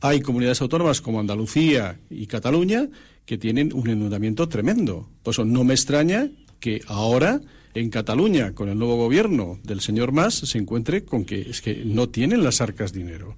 [0.00, 2.88] hay comunidades autónomas como Andalucía y Cataluña
[3.24, 5.08] que tienen un endeudamiento tremendo.
[5.22, 7.40] Por eso no me extraña que ahora
[7.74, 11.82] en Cataluña, con el nuevo gobierno del señor Mas, se encuentre con que es que
[11.84, 13.36] no tienen las arcas dinero.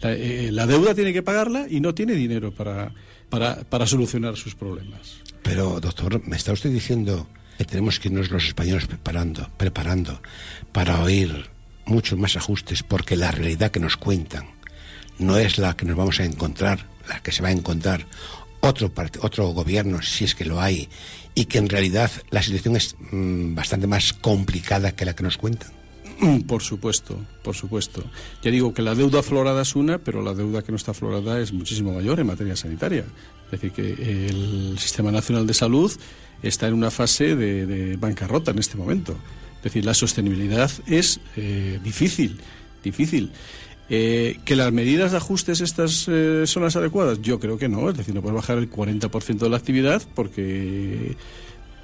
[0.00, 2.92] La, eh, la deuda tiene que pagarla y no tiene dinero para,
[3.28, 5.18] para, para solucionar sus problemas.
[5.42, 10.20] Pero, doctor, me está usted diciendo que tenemos que irnos los españoles preparando, preparando
[10.72, 11.50] para oír
[11.86, 14.46] muchos más ajustes, porque la realidad que nos cuentan
[15.18, 18.06] no es la que nos vamos a encontrar, la que se va a encontrar
[18.64, 20.88] otro, otro gobierno, si es que lo hay,
[21.34, 25.36] y que en realidad la situación es mm, bastante más complicada que la que nos
[25.36, 25.70] cuentan.
[26.20, 28.04] Mm, por supuesto, por supuesto.
[28.42, 31.40] Ya digo que la deuda aflorada es una, pero la deuda que no está aflorada
[31.40, 33.04] es muchísimo mayor en materia sanitaria.
[33.46, 35.92] Es decir, que el Sistema Nacional de Salud
[36.42, 39.16] está en una fase de, bancarrota en este momento.
[39.58, 42.38] Es decir, la sostenibilidad es eh, difícil,
[42.82, 43.30] difícil.
[43.90, 47.20] Eh, ¿Que las medidas de ajustes estas eh, son las adecuadas?
[47.20, 51.16] Yo creo que no, es decir, no puedes bajar el 40% de la actividad porque,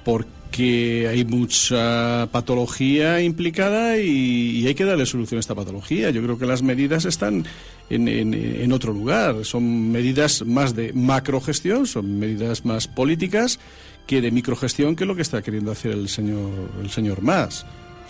[0.03, 6.09] porque hay mucha patología implicada y, hay que darle solución a esta patología.
[6.09, 7.45] Yo creo que las medidas están
[7.91, 13.59] en, en, otro lugar, son medidas más de macrogestión, son medidas más políticas
[14.07, 17.63] que de microgestión, que es lo que está queriendo hacer el señor, el señor Mas.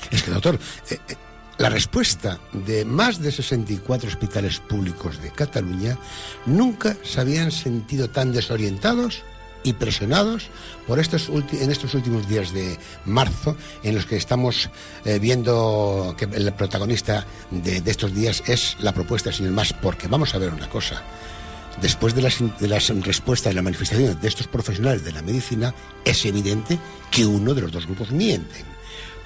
[0.09, 0.57] Es que, doctor,
[0.89, 0.97] eh,
[1.61, 5.95] la respuesta de más de 64 hospitales públicos de Cataluña
[6.47, 9.21] nunca se habían sentido tan desorientados
[9.61, 10.49] y presionados
[10.87, 14.71] por estos en estos últimos días de marzo, en los que estamos
[15.05, 20.07] eh, viendo que el protagonista de, estos días es la propuesta del señor Mas, porque
[20.07, 21.03] vamos a ver una cosa.
[21.79, 25.75] Después de las, de las respuestas y las manifestaciones de estos profesionales de la medicina,
[26.05, 26.79] es evidente
[27.11, 28.65] que uno de los dos grupos miente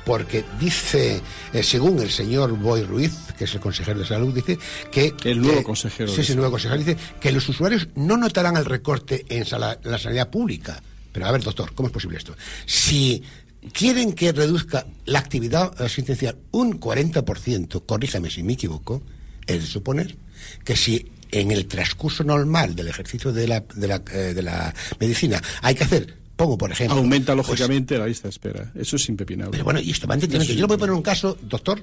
[0.06, 4.58] porque dice, eh, según el señor Boy Ruiz, que es el consejero de salud, dice
[4.92, 5.14] que...
[5.24, 6.12] El nuevo consejero.
[6.12, 10.30] Sí, el nuevo consejero dice que los usuarios no notarán el recorte en la sanidad
[10.30, 10.82] pública.
[11.12, 12.36] Pero a ver, doctor, ¿cómo es posible esto?
[12.66, 13.24] Si
[13.72, 19.02] quieren que reduzca la actividad asistencial un 40%, corríjame si me equivoco,
[19.48, 20.18] es de suponer
[20.64, 24.74] que si en el transcurso normal del ejercicio de la, de la, eh, de la
[25.00, 26.98] medicina hay que hacer Pongo, por ejemplo.
[26.98, 28.72] Aumenta pues, lógicamente la lista de espera.
[28.76, 29.52] Eso es impepinable.
[29.52, 31.82] Pero bueno, y esto va Yo le voy a poner un caso, doctor,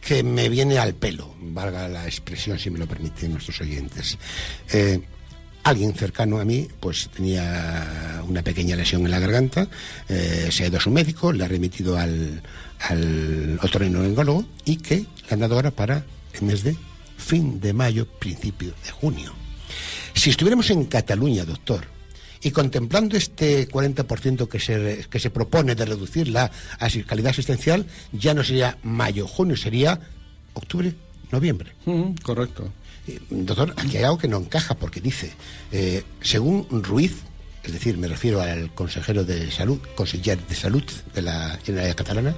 [0.00, 4.18] que me viene al pelo, valga la expresión, si me lo permiten nuestros oyentes.
[4.72, 5.00] Eh,
[5.62, 9.68] alguien cercano a mí, pues tenía una pequeña lesión en la garganta,
[10.08, 12.42] eh, se ha ido a su médico, le ha remitido al,
[12.80, 16.76] al otorrinolaringólogo y que le han dado ahora para el mes de
[17.16, 19.32] fin de mayo, principio de junio.
[20.12, 21.93] Si estuviéramos en Cataluña, doctor,
[22.44, 26.50] y contemplando este 40% que se, que se propone de reducir la
[27.06, 29.98] calidad asistencial, ya no sería mayo, junio, sería
[30.52, 30.94] octubre,
[31.32, 31.72] noviembre.
[32.22, 32.70] correcto.
[33.30, 35.32] doctor, aquí hay algo que no encaja porque dice,
[35.72, 37.22] eh, según Ruiz,
[37.62, 42.34] es decir, me refiero al consejero de salud, consejero de salud de la Generalidad Catalana,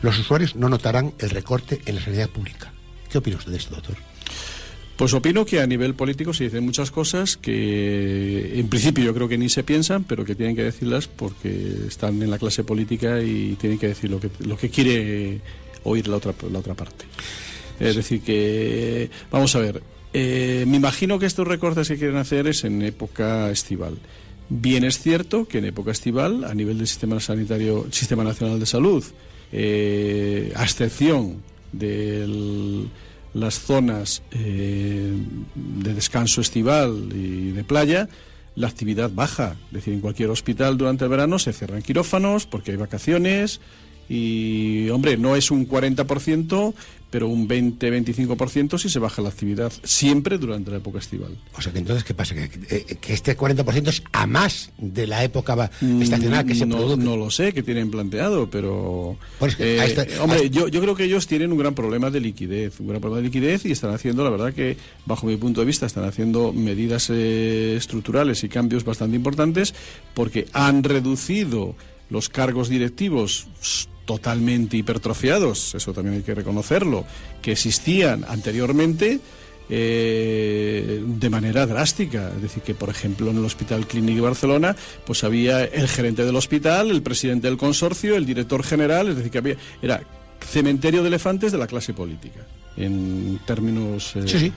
[0.00, 2.72] los usuarios no notarán el recorte en la sanidad pública.
[3.10, 3.96] ¿Qué opina usted de esto, doctor?
[5.00, 9.28] Pues opino que a nivel político se dicen muchas cosas que en principio yo creo
[9.28, 13.22] que ni se piensan, pero que tienen que decirlas porque están en la clase política
[13.22, 15.40] y tienen que decir lo que, lo que quiere
[15.84, 17.06] oír la otra, la otra parte.
[17.80, 19.82] Es decir, que vamos a ver,
[20.12, 23.96] eh, me imagino que estos recortes que quieren hacer es en época estival.
[24.50, 28.66] Bien es cierto que en época estival, a nivel del sistema sanitario, Sistema Nacional de
[28.66, 29.02] Salud,
[29.50, 31.38] eh, a excepción
[31.72, 32.90] del
[33.34, 35.12] las zonas eh,
[35.54, 38.08] de descanso estival y de playa,
[38.56, 39.56] la actividad baja.
[39.68, 43.60] Es decir, en cualquier hospital durante el verano se cierran quirófanos porque hay vacaciones
[44.12, 46.74] y, hombre, no es un 40%,
[47.10, 51.38] pero un 20-25% si se baja la actividad, siempre durante la época estival.
[51.56, 52.34] O sea que entonces, ¿qué pasa?
[52.34, 56.78] ¿Que, eh, este 40% es a más de la época mm, estacional que se no,
[56.78, 57.04] produce?
[57.04, 59.16] No lo sé, que tienen planteado, pero...
[59.38, 62.88] Pues eh, hombre, yo, yo creo que ellos tienen un gran problema de liquidez, un
[62.88, 65.86] gran problema de liquidez y están haciendo, la verdad que, bajo mi punto de vista,
[65.86, 69.72] están haciendo medidas eh, estructurales y cambios bastante importantes
[70.14, 71.76] porque han reducido
[72.10, 73.46] los cargos directivos
[74.10, 77.04] totalmente hipertrofiados, eso también hay que reconocerlo,
[77.40, 79.20] que existían anteriormente
[79.68, 82.32] eh, de manera drástica.
[82.34, 84.74] Es decir, que por ejemplo en el Hospital Clínic de Barcelona,
[85.06, 89.30] pues había el gerente del hospital, el presidente del consorcio, el director general, es decir,
[89.30, 90.02] que había, era
[90.40, 92.40] cementerio de elefantes de la clase política,
[92.76, 94.16] en términos...
[94.16, 94.52] Eh, sí, sí.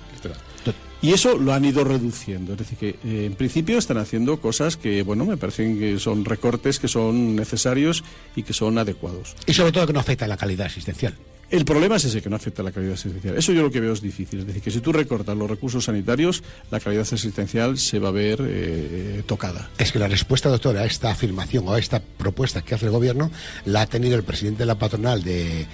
[1.04, 2.54] Y eso lo han ido reduciendo.
[2.54, 6.24] Es decir, que eh, en principio están haciendo cosas que, bueno, me parecen que son
[6.24, 8.06] recortes que son necesarios
[8.38, 9.36] y que son adecuados.
[9.46, 11.14] Y sobre todo que no afecta a la calidad asistencial.
[11.54, 13.38] El problema es ese, que no afecta a la calidad asistencial.
[13.38, 14.40] Eso yo lo que veo es difícil.
[14.40, 18.12] Es decir, que si tú recortas los recursos sanitarios, la calidad asistencial se va a
[18.12, 19.70] ver eh, tocada.
[19.78, 22.92] Es que la respuesta, doctora, a esta afirmación o a esta propuesta que hace el
[22.92, 23.30] gobierno
[23.66, 25.68] la ha tenido el presidente de la patronal de,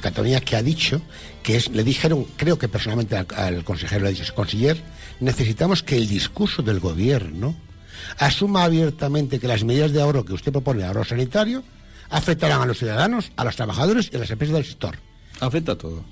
[0.00, 1.02] Cataluña, que ha dicho
[1.42, 4.32] que es, le dijeron, creo que personalmente al, al consejero le ha dicho,
[5.18, 7.56] necesitamos que el discurso del gobierno
[8.18, 11.64] asuma abiertamente que las medidas de ahorro que usted propone, ahorro sanitario,
[12.10, 14.96] afectarán a los ciudadanos, a los trabajadores y a las empresas del sector.
[15.40, 16.04] Afecta a todo.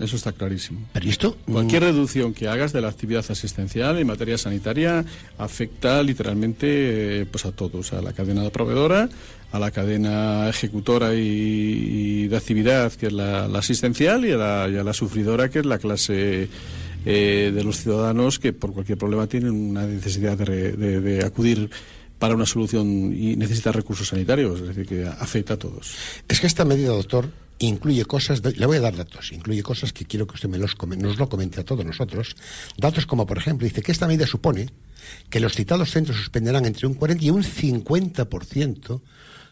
[0.00, 0.80] Eso está clarísimo.
[0.94, 1.36] Pero esto.
[1.44, 5.04] Cualquier reducción que hagas de la actividad asistencial en materia sanitaria
[5.36, 9.10] afecta literalmente eh, pues a todos, a la cadena de proveedora,
[9.52, 15.50] a la cadena ejecutora y, de actividad, que es la, asistencial, y a, la, sufridora,
[15.50, 16.48] que es la clase
[17.04, 21.68] eh, de los ciudadanos que por cualquier problema tienen una necesidad de acudir
[22.20, 25.94] para una solución y necesita recursos sanitarios, es decir, que afecta a todos.
[26.28, 30.04] Es que esta medida, doctor, incluye cosas, le voy a dar datos, incluye cosas que
[30.04, 32.36] quiero que usted me los, nos lo comente a todos nosotros.
[32.76, 34.68] Datos como, por ejemplo, dice que esta medida supone
[35.30, 39.00] que los citados centros suspenderán entre un 40 y un 50%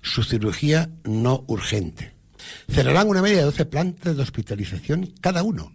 [0.02, 2.12] su cirugía no urgente.
[2.70, 5.72] Cerrarán una media de 12 plantas de hospitalización cada uno,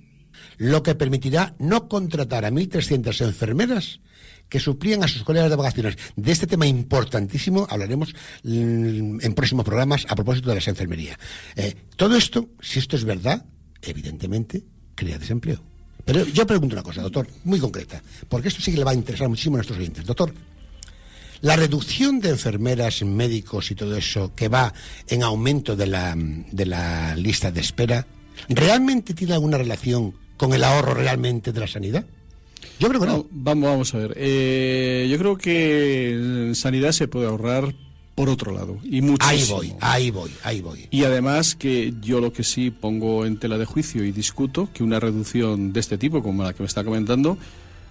[0.58, 3.99] lo que permitirá no contratar a 1.300 enfermeras
[4.53, 5.97] que suplían a sus colegas de vacaciones.
[6.15, 8.13] De este tema importantísimo hablaremos
[8.43, 11.17] mm, en próximos programas a propósito de la enfermería.
[11.55, 13.43] Eh, todo esto, si esto es verdad,
[13.81, 14.63] evidentemente
[14.93, 15.59] crea desempleo.
[16.05, 18.93] Pero yo pregunto una cosa, doctor, muy concreta, porque esto sí que le va a
[18.93, 20.05] interesar muchísimo a nuestros oyentes.
[20.05, 20.31] Doctor,
[21.41, 24.71] la reducción de enfermeras, médicos y todo eso que va
[25.07, 28.05] en aumento de la, de la lista de espera,
[28.49, 32.05] ¿realmente tiene alguna relación con el ahorro realmente de la sanidad?
[32.80, 33.26] Yo creo que no.
[33.32, 34.13] vamos, vamos a ver.
[34.17, 37.73] Eh, yo creo que en sanidad se puede ahorrar
[38.15, 38.78] por otro lado.
[38.84, 39.60] Y muchísimo.
[39.60, 40.88] Ahí voy, ahí voy, ahí voy.
[40.91, 44.84] Y además que yo lo que sí pongo en tela de juicio y discuto que
[44.84, 47.38] una reducción de este tipo, como la que me está comentando,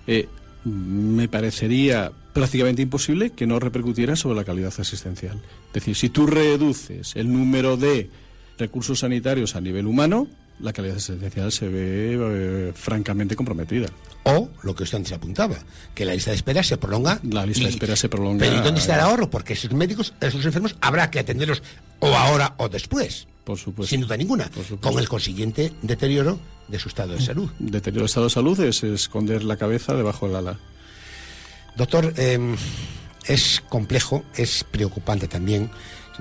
[0.07, 0.29] eh,
[0.65, 5.41] me parecería prácticamente imposible que no repercutiera sobre la calidad asistencial.
[5.69, 8.09] Es decir, si tú reduces el número de
[8.59, 10.29] recursos sanitarios a nivel humano,
[10.61, 13.89] la calidad asistencial se ve eh, francamente comprometida.
[14.25, 15.57] O lo que usted antes apuntaba,
[15.95, 17.21] que la lista de espera se prolonga.
[17.25, 18.45] La lista de espera se prolonga.
[18.45, 19.29] Pero ¿y dónde está el ahorro?
[19.31, 21.63] Porque esos médicos, esos enfermos, habrá que atenderlos
[21.99, 23.27] o ahora o después.
[23.45, 23.91] Por supuesto.
[23.91, 24.49] Sin duda ninguna.
[24.81, 26.39] Con el consiguiente deterioro
[26.69, 27.51] de su estado de salud.
[27.59, 30.59] Deterioro de estado de salud es esconder la cabeza debajo del ala.
[31.77, 32.57] Doctor, em,
[33.27, 35.71] es complejo, es preocupante también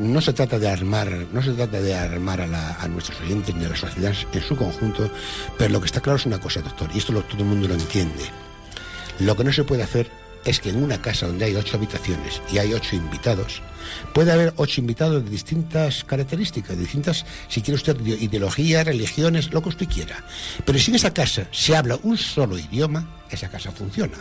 [0.01, 3.69] no se trata de armar, no se trata de armar a, nuestros oyentes ni a
[3.69, 5.09] la sociedad en su conjunto,
[5.57, 7.75] pero lo que está claro es una cosa, doctor, y esto todo el mundo lo
[7.75, 8.25] entiende.
[9.19, 10.09] Lo que no se puede hacer
[10.43, 13.61] es que en una casa donde hay ocho habitaciones y hay ocho invitados,
[14.13, 19.61] puede haber ocho invitados de distintas características, de distintas, si quiere usted, ideologías, religiones, lo
[19.61, 20.25] que usted quiera.
[20.65, 24.17] Pero si en esa casa se habla un solo idioma, esa casa funciona.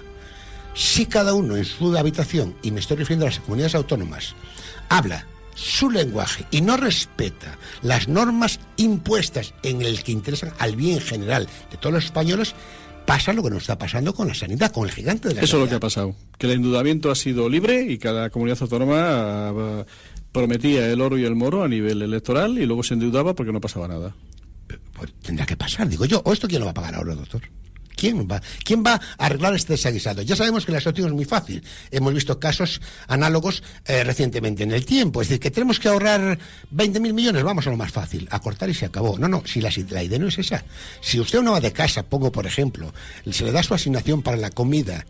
[0.74, 4.34] Si cada uno en su habitación, y me estoy refiriendo a las comunidades autónomas,
[4.88, 11.00] habla su lenguaje y no respeta las normas impuestas en el que interesan al bien
[11.00, 12.54] general de todos los españoles,
[13.06, 15.56] pasa lo que nos está pasando con la sanidad, con el gigante de la Eso
[15.56, 18.96] es lo que ha pasado, que el endeudamiento ha sido libre y cada comunidad autónoma
[18.98, 19.84] ah,
[20.32, 23.60] prometía el oro y el moro a nivel electoral y luego se endeudaba porque no
[23.60, 24.14] pasaba nada.
[24.92, 26.22] Pues tendrá que pasar, digo yo.
[26.24, 27.42] ¿O esto quién lo va a pagar ahora, doctor?
[27.96, 30.22] ¿Quién va, ¿Quién va a arreglar este desaguisado?
[30.22, 31.62] Ya sabemos que la situación es muy fácil.
[31.90, 35.22] Hemos visto casos análogos eh, recientemente en el tiempo.
[35.22, 36.38] Es decir, que tenemos que ahorrar
[36.74, 39.18] 20.000 millones, vamos a lo más fácil, a cortar y se acabó.
[39.18, 40.64] No, no, si la, la idea no es esa.
[41.00, 42.92] Si usted no va de casa, pongo por ejemplo,
[43.30, 45.04] se le da su asignación para la comida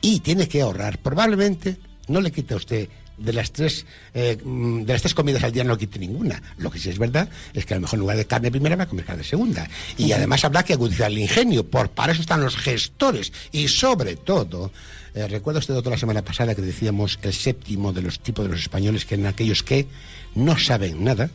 [0.00, 1.76] y tiene que ahorrar, probablemente
[2.08, 5.52] no le quita a usted de las tres eh, mm, de las tres comidas al
[5.52, 6.42] día no quite ninguna.
[6.58, 8.76] Lo que sí es verdad es que a lo mejor en lugar de carne primera
[8.76, 9.68] va a comer carne segunda.
[9.96, 11.68] Y además habrá que agudizar el ingenio.
[11.68, 13.32] Por para eso están los gestores.
[13.52, 14.72] Y sobre todo,
[15.14, 18.50] eh, recuerdo usted otro la semana pasada que decíamos el séptimo de los tipos de
[18.50, 19.86] los españoles que eran aquellos que
[20.34, 21.30] no saben nada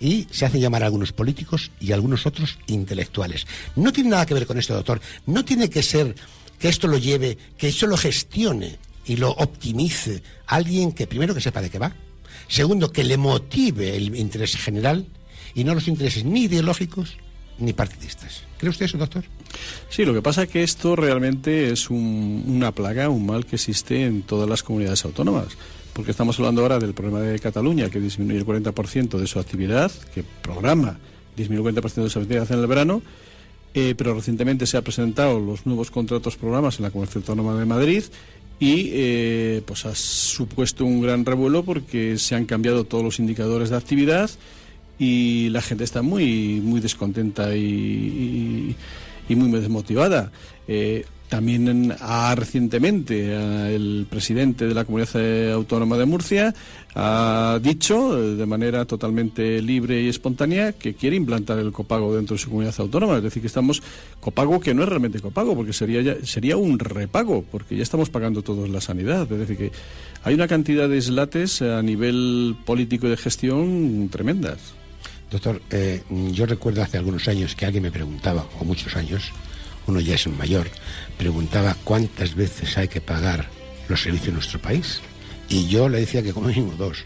[0.00, 3.46] y se hacen llamar a algunos políticos y algunos otros intelectuales.
[3.76, 5.00] No tiene nada que ver con esto, doctor.
[5.26, 6.14] No tiene que ser
[6.58, 11.40] que esto lo lleve, que esto lo gestione y lo optimice alguien que primero que
[11.40, 11.94] sepa de qué va,
[12.48, 15.06] segundo que le motive el interés general
[15.54, 17.16] y no los intereses ni ideológicos
[17.58, 18.44] ni partidistas.
[18.58, 19.24] ¿Cree usted eso, doctor?
[19.88, 24.04] Sí, lo que pasa es que esto realmente es una plaga, un mal que existe
[24.04, 25.48] en todas las comunidades autónomas.
[25.92, 29.92] Porque estamos hablando ahora del problema de Cataluña, que disminuye el 40% de su actividad,
[30.14, 30.98] que programa
[31.36, 33.02] disminuye el 40% de su actividad en el verano,
[33.74, 37.64] eh, pero recientemente se han presentado los nuevos contratos programas en la Comunidad Autónoma de
[37.64, 38.04] Madrid
[38.62, 43.70] y eh, pues ha supuesto un gran revuelo porque se han cambiado todos los indicadores
[43.70, 44.30] de actividad
[45.00, 48.76] y la gente está muy muy descontenta y,
[49.30, 50.30] muy desmotivada.
[50.68, 56.54] Eh, también ha recientemente el presidente de la Comunidad Autónoma de Murcia
[56.94, 62.36] ha dicho eh, de manera totalmente libre y espontánea que quiere implantar el copago dentro
[62.36, 63.16] de su comunidad autónoma.
[63.16, 63.82] Es decir, que estamos
[64.20, 68.42] copago que no es realmente copago, porque sería sería un repago, porque ya estamos pagando
[68.42, 69.22] todos la sanidad.
[69.32, 69.72] Es decir, que
[70.24, 74.74] hay una cantidad de eslates a nivel político y de gestión tremendas.
[75.30, 76.02] Doctor, eh,
[76.32, 79.32] yo recuerdo hace algunos años que alguien me preguntaba, o muchos años,
[79.86, 80.68] uno ya es un mayor,
[81.18, 83.48] preguntaba cuántas veces hay que pagar
[83.88, 85.00] los servicios en nuestro país.
[85.48, 87.04] Y yo le decía que como mínimo dos.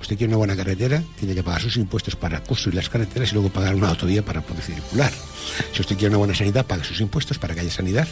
[0.00, 3.34] Usted quiere una buena carretera, tiene que pagar sus impuestos para construir las carreteras y
[3.34, 5.12] luego pagar una autovía para poder circular.
[5.72, 8.06] Si usted quiere una buena sanidad, pague sus impuestos para que haya sanidad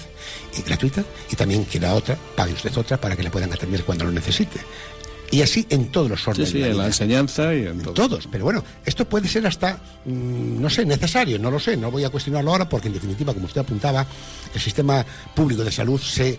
[0.59, 4.05] y gratuita y también quiera otra, pague usted otra para que le puedan atender cuando
[4.05, 4.59] lo necesite.
[5.31, 6.51] Y así en todos los órdenes.
[6.51, 8.29] Sí, sí, en la enseñanza y en, todos.
[8.31, 12.05] Pero bueno, esto puede ser hasta, mm, no sé, necesario, no lo sé, no voy
[12.05, 14.07] a cuestionarlo ahora porque en definitiva, como usted apuntaba,
[14.55, 15.05] el sistema
[15.35, 16.39] público de salud se,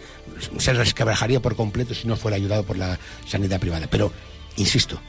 [0.58, 3.88] se resquebrajaría por completo si no fuera ayudado por la sanidad privada.
[3.88, 4.12] Pero,
[4.56, 5.00] insisto,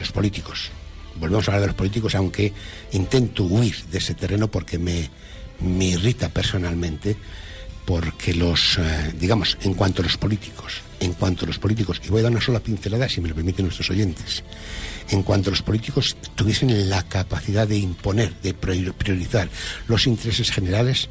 [0.00, 0.70] los políticos,
[1.16, 2.52] volvemos a hablar de los políticos, aunque
[2.92, 5.10] intento huir de ese terreno porque me,
[5.60, 7.16] me irrita personalmente
[7.84, 12.08] porque los, eh, digamos, en cuanto a los políticos, en cuanto a los políticos, y
[12.08, 14.42] voy a dar una sola pincelada, si me lo permiten nuestros oyentes,
[15.10, 19.48] en cuanto a los políticos tuviesen la capacidad de imponer, de priorizar
[19.86, 21.08] los intereses generales,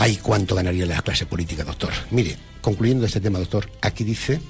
[0.00, 1.92] hay cuánto ganaría la clase política, doctor.
[2.10, 4.40] Mire, concluyendo este tema, doctor, aquí dice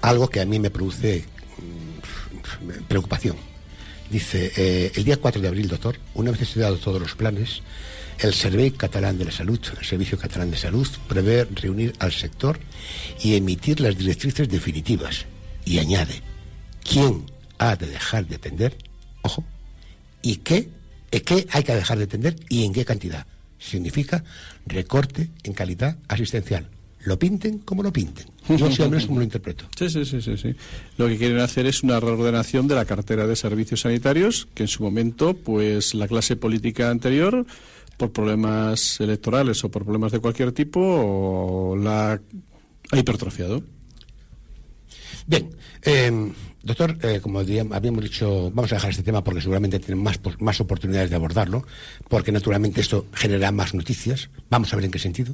[0.00, 1.24] algo que a mí me produce
[1.58, 3.36] mm, preocupación.
[4.10, 7.62] Dice, eh, el día 4 de abril, doctor, una vez estudiados todos los planes,
[8.18, 12.58] el Servicio Catalán de la Salud, el Servicio Catalán de Salud, prevé reunir al sector
[13.22, 15.26] y emitir las directrices definitivas.
[15.64, 16.22] Y añade,
[16.82, 17.24] ¿quién
[17.58, 18.76] ha de dejar de atender?
[19.22, 19.44] Ojo,
[20.22, 20.68] ¿y qué,
[21.10, 23.26] qué hay que dejar de atender y en qué cantidad?
[23.58, 24.24] Significa
[24.66, 26.68] recorte en calidad asistencial.
[27.04, 28.26] Lo pinten como lo pinten.
[28.48, 29.66] Yo sí, al menos como lo interpreto.
[29.78, 30.56] Sí, sí, sí, sí.
[30.96, 34.68] Lo que quieren hacer es una reordenación de la cartera de servicios sanitarios que en
[34.68, 37.46] su momento, pues la clase política anterior
[37.96, 42.20] por problemas electorales o por problemas de cualquier tipo, la
[42.92, 43.62] ha hipertrofiado.
[45.26, 45.50] Bien,
[45.82, 46.32] eh,
[46.62, 50.60] doctor, eh, como habíamos dicho, vamos a dejar este tema porque seguramente tienen más, más
[50.60, 51.66] oportunidades de abordarlo,
[52.08, 54.30] porque naturalmente esto genera más noticias.
[54.50, 55.32] Vamos a ver en qué sentido.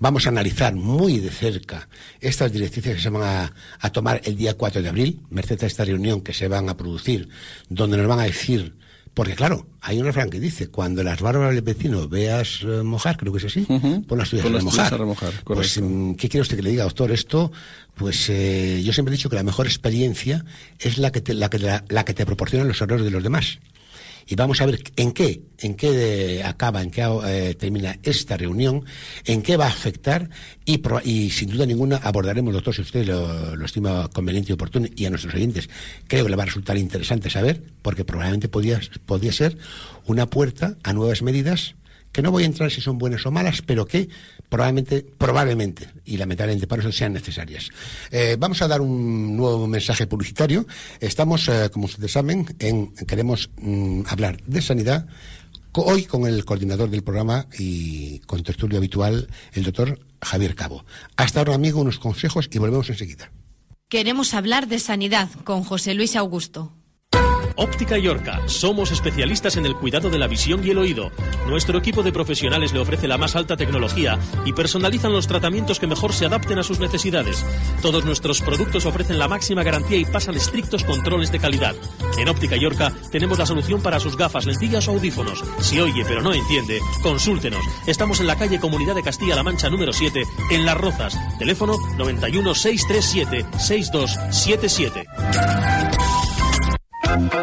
[0.00, 1.88] Vamos a analizar muy de cerca
[2.20, 5.66] estas directrices que se van a, a tomar el día 4 de abril, merced a
[5.66, 7.28] esta reunión que se van a producir,
[7.70, 8.74] donde nos van a decir
[9.14, 13.18] porque claro, hay un refrán que dice, cuando las barbas del vecino veas eh, mojar,
[13.18, 13.66] creo que es así,
[14.08, 15.32] pon las tuyas, a, remojar.
[15.44, 17.12] pues, mm, ¿qué quiere usted que le diga, doctor?
[17.12, 17.52] Esto,
[17.94, 20.44] pues eh, yo siempre he dicho que la mejor experiencia
[20.78, 23.58] es la que te, la que, la que te proporciona los errores de los demás
[24.26, 28.84] y vamos a ver en qué, en qué acaba, en qué eh, termina esta reunión,
[29.24, 30.28] en qué va a afectar
[30.64, 35.06] y, y, sin duda ninguna abordaremos, doctor, si usted lo, estima conveniente y oportuno y
[35.06, 35.68] a nuestros oyentes.
[36.06, 39.56] Creo que le va a resultar interesante saber, porque probablemente podía, podía ser
[40.06, 41.74] una puerta a nuevas medidas
[42.12, 44.08] que no voy a entrar si son buenas o malas, pero que
[44.48, 47.70] probablemente, probablemente y lamentablemente para eso sean necesarias.
[48.10, 50.66] Eh, vamos a dar un nuevo mensaje publicitario.
[51.00, 55.06] Estamos, eh, como ustedes saben, en, queremos mm, hablar de sanidad.
[55.74, 60.84] Hoy con el coordinador del programa y con tertulio habitual, el doctor Javier Cabo.
[61.16, 63.32] Hasta ahora, amigo, unos consejos y volvemos enseguida.
[63.88, 66.72] Queremos hablar de sanidad con José Luis Augusto.
[67.56, 68.40] Óptica Yorca.
[68.46, 71.10] Somos especialistas en el cuidado de la visión y el oído.
[71.46, 75.86] Nuestro equipo de profesionales le ofrece la más alta tecnología y personalizan los tratamientos que
[75.86, 77.44] mejor se adapten a sus necesidades.
[77.80, 81.74] Todos nuestros productos ofrecen la máxima garantía y pasan estrictos controles de calidad.
[82.18, 85.42] En Óptica Yorca tenemos la solución para sus gafas, lentillas o audífonos.
[85.60, 87.62] Si oye pero no entiende, consúltenos.
[87.86, 91.16] Estamos en la calle Comunidad de Castilla-La Mancha número 7, en Las Rozas.
[91.38, 95.61] Teléfono 91 637 6277.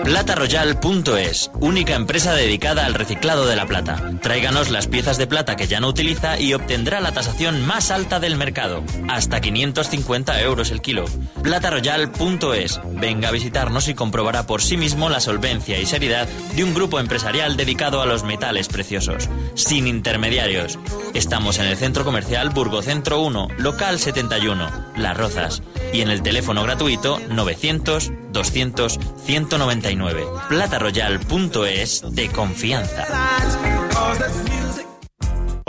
[0.04, 4.14] PlataRoyal.es, única empresa dedicada al reciclado de la plata.
[4.22, 8.20] Tráiganos las piezas de plata que ya no utiliza y obtendrá la tasación más alta
[8.20, 11.06] del mercado, hasta 550 euros el kilo.
[11.44, 16.74] PlataRoyal.es, venga a visitarnos y comprobará por sí mismo la solvencia y seriedad de un
[16.74, 20.80] grupo empresarial dedicado a los metales preciosos, sin intermediarios.
[21.14, 25.62] Estamos en el centro comercial Burgocentro 1, local 71, Las Rozas,
[25.94, 30.24] y en el teléfono gratuito 900 200 199.
[30.50, 33.06] Plataroyal.es de confianza.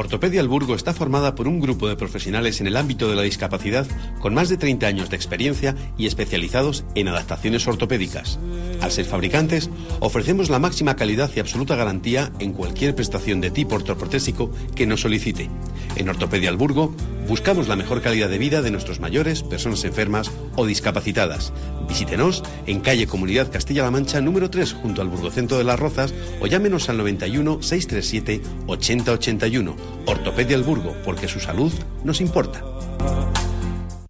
[0.00, 3.86] Ortopedia Alburgo está formada por un grupo de profesionales en el ámbito de la discapacidad
[4.18, 8.38] con más de 30 años de experiencia y especializados en adaptaciones ortopédicas.
[8.80, 9.68] Al ser fabricantes,
[10.00, 15.02] ofrecemos la máxima calidad y absoluta garantía en cualquier prestación de tipo ortoprotésico que nos
[15.02, 15.50] solicite.
[15.96, 16.94] En Ortopedia Alburgo
[17.28, 21.52] buscamos la mejor calidad de vida de nuestros mayores, personas enfermas o discapacitadas.
[21.88, 26.46] Visítenos en calle Comunidad Castilla-La Mancha número 3 junto al Burgocentro de las Rozas o
[26.46, 31.72] llámenos al 91 637 8081 Ortopedia El Burgo, porque su salud
[32.04, 32.64] nos importa.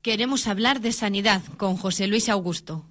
[0.03, 2.87] Queremos hablar de sanidad con José Luis Augusto.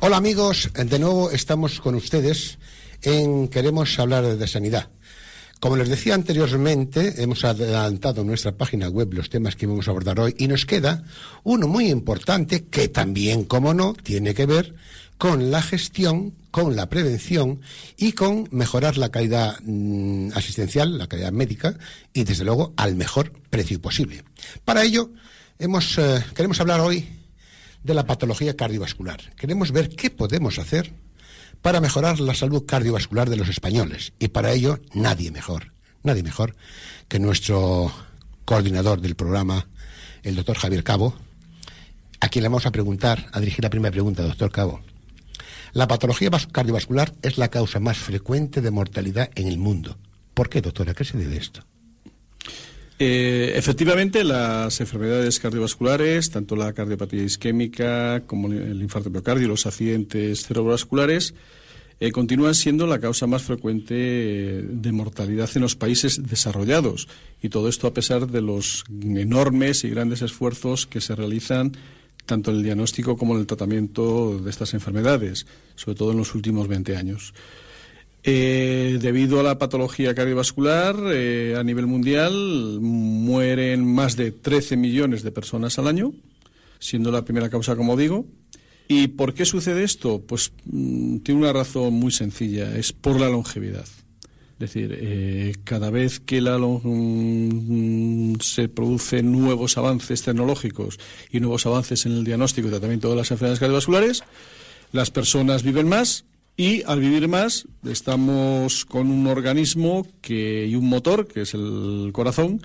[0.00, 2.58] Hola amigos, de nuevo estamos con ustedes
[3.02, 4.90] en Queremos hablar de sanidad.
[5.60, 9.90] Como les decía anteriormente, hemos adelantado en nuestra página web los temas que vamos a
[9.90, 11.04] abordar hoy y nos queda
[11.44, 14.74] uno muy importante que también, como no, tiene que ver
[15.18, 17.60] con la gestión, con la prevención
[17.98, 21.76] y con mejorar la calidad mm, asistencial, la calidad médica
[22.14, 24.24] y, desde luego, al mejor precio posible.
[24.64, 25.10] Para ello,
[25.58, 27.06] hemos, eh, queremos hablar hoy
[27.84, 29.20] de la patología cardiovascular.
[29.36, 30.90] Queremos ver qué podemos hacer
[31.62, 34.12] para mejorar la salud cardiovascular de los españoles.
[34.18, 36.56] Y para ello, nadie mejor, nadie mejor
[37.08, 37.92] que nuestro
[38.44, 39.68] coordinador del programa,
[40.22, 41.14] el doctor Javier Cabo,
[42.20, 44.80] a quien le vamos a preguntar, a dirigir la primera pregunta, doctor Cabo.
[45.72, 49.98] La patología cardiovascular es la causa más frecuente de mortalidad en el mundo.
[50.34, 50.94] ¿Por qué, doctora?
[50.94, 51.64] ¿Qué se debe esto?
[53.02, 60.44] Eh, efectivamente, las enfermedades cardiovasculares, tanto la cardiopatía isquémica como el infarto miocardio, los accidentes
[60.44, 61.32] cerebrovasculares,
[61.98, 67.08] eh, continúan siendo la causa más frecuente de mortalidad en los países desarrollados.
[67.40, 71.72] Y todo esto a pesar de los enormes y grandes esfuerzos que se realizan
[72.26, 76.34] tanto en el diagnóstico como en el tratamiento de estas enfermedades, sobre todo en los
[76.34, 77.32] últimos 20 años.
[78.22, 85.22] Eh, debido a la patología cardiovascular, eh, a nivel mundial mueren más de 13 millones
[85.22, 86.12] de personas al año,
[86.78, 88.26] siendo la primera causa, como digo.
[88.88, 90.20] ¿Y por qué sucede esto?
[90.20, 93.86] Pues mm, tiene una razón muy sencilla, es por la longevidad.
[94.54, 100.98] Es decir, eh, cada vez que la, mm, se producen nuevos avances tecnológicos
[101.30, 104.24] y nuevos avances en el diagnóstico y tratamiento de las enfermedades cardiovasculares,
[104.92, 106.24] las personas viven más
[106.56, 112.10] y al vivir más estamos con un organismo que, y un motor, que es el
[112.12, 112.62] corazón,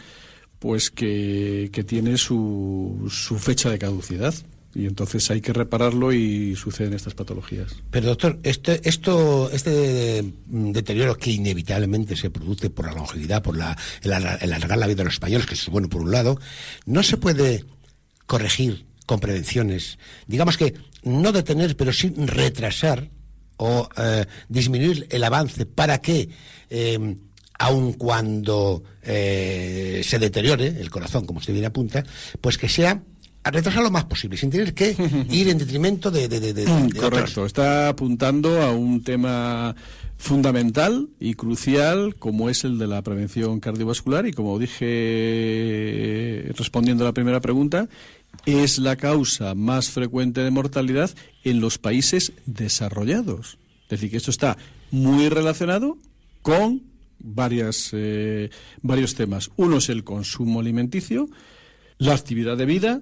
[0.60, 4.34] pues que, tiene su, su fecha de caducidad
[4.76, 7.72] y entonces hay que repararlo y suceden estas patologías.
[7.90, 13.78] Pero doctor, este, esto, este deterioro que inevitablemente se produce por la longevidad, por la,
[14.02, 16.38] el, alargar la vida de los españoles, que es bueno por un lado,
[16.86, 17.64] no se puede
[18.26, 20.74] corregir con prevenciones, digamos que
[21.04, 23.10] no detener, pero sí retrasar
[23.58, 25.66] o eh, disminuir el avance.
[25.66, 26.30] Para que
[26.70, 27.16] eh,
[27.60, 32.04] aun cuando eh, se deteriore el corazón, como usted bien apunta,
[32.42, 33.02] pues que sea
[33.44, 34.96] a retrasar lo más posible, sin tener que
[35.30, 39.76] ir en detrimento de, de, Correcto, está apuntando a un tema
[40.18, 47.08] fundamental y crucial como es el de la prevención cardiovascular y como dije respondiendo a
[47.08, 47.90] la primera pregunta,
[48.46, 51.12] es la causa más frecuente de mortalidad
[51.44, 53.58] en los países desarrollados.
[53.84, 54.58] Es decir, que esto está
[54.92, 55.98] muy relacionado
[56.42, 56.84] con
[57.20, 58.50] varias, eh,
[58.82, 59.52] varios temas.
[59.56, 61.30] Uno es el consumo alimenticio,
[61.98, 63.02] la actividad de vida,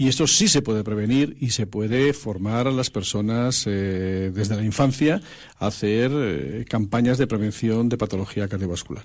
[0.00, 4.54] y esto sí se puede prevenir y se puede formar a las personas eh, desde
[4.54, 5.20] la infancia
[5.58, 9.02] a hacer eh, campañas de prevención de patología cardiovascular.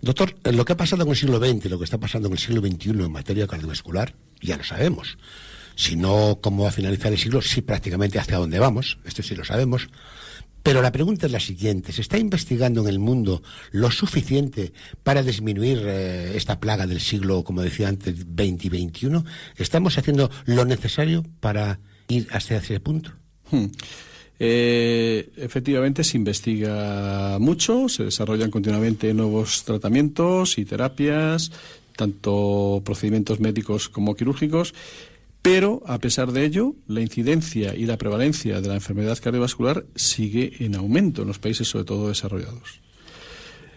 [0.00, 2.38] Doctor, lo que ha pasado en el siglo XX, lo que está pasando en el
[2.38, 5.18] siglo XXI en materia cardiovascular, ya lo sabemos.
[5.74, 9.34] Si no, cómo va a finalizar el siglo, sí prácticamente hacia dónde vamos, esto sí
[9.34, 9.88] lo sabemos.
[10.62, 13.42] Pero la pregunta es la siguiente, ¿se está investigando en el mundo
[13.72, 19.24] lo suficiente para disminuir eh, esta plaga del siglo, como decía antes, 20 y 21?
[19.56, 23.10] ¿Estamos haciendo lo necesario para ir hacia ese punto?
[23.50, 23.66] Hmm.
[24.38, 31.52] Eh, efectivamente se investiga mucho, se desarrollan continuamente nuevos tratamientos y terapias,
[31.96, 34.74] tanto procedimientos médicos como quirúrgicos,
[35.42, 40.64] pero, a pesar de ello, la incidencia y la prevalencia de la enfermedad cardiovascular sigue
[40.64, 42.80] en aumento en los países, sobre todo desarrollados.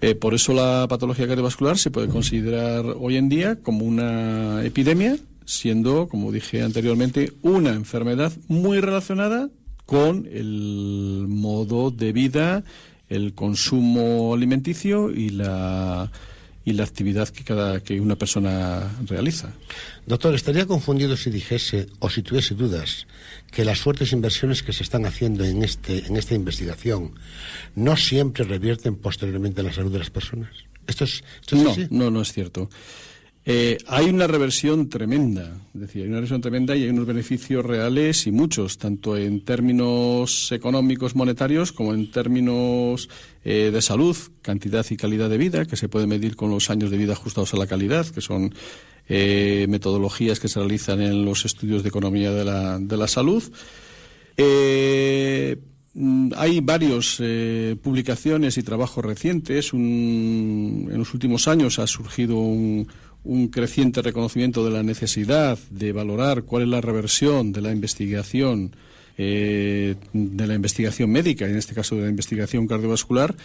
[0.02, 5.18] Eh, por eso la patología cardiovascular se puede considerar hoy en día como una epidemia,
[5.46, 9.50] siendo, como dije anteriormente, una enfermedad muy relacionada
[9.88, 12.64] con el modo de vida,
[13.10, 16.12] el consumo alimenticio y la
[16.66, 19.54] y la actividad que cada que una persona realiza.
[20.08, 23.06] Doctor, estaría confundido si dijese o si tuviese dudas
[23.52, 27.14] que las fuertes inversiones que se están haciendo en este en esta investigación
[27.76, 30.50] no siempre revierten posteriormente en la salud de las personas.
[30.88, 31.88] ¿Esto es, esto es No, así?
[31.92, 32.70] no, no es cierto.
[33.48, 37.64] Eh, hay una reversión tremenda, es decir, hay una reversión tremenda y hay unos beneficios
[37.64, 43.08] reales y muchos, tanto en términos económicos monetarios como en términos
[43.44, 46.90] eh, de salud, cantidad y calidad de vida, que se puede medir con los años
[46.90, 48.52] de vida ajustados a la calidad, que son
[49.08, 53.44] eh, metodologías que se realizan en los estudios de economía de la, de la salud.
[54.38, 55.56] Eh,
[55.94, 57.22] mm, hay varias
[57.84, 59.72] publicaciones y trabajos recientes.
[59.72, 62.88] Un- en los últimos años ha surgido un,
[63.26, 68.76] un creciente reconocimiento de la necesidad de valorar cuál es la reversión de la investigación
[69.18, 73.36] eh, de la investigación médica, en este caso de la investigación cardiovascular,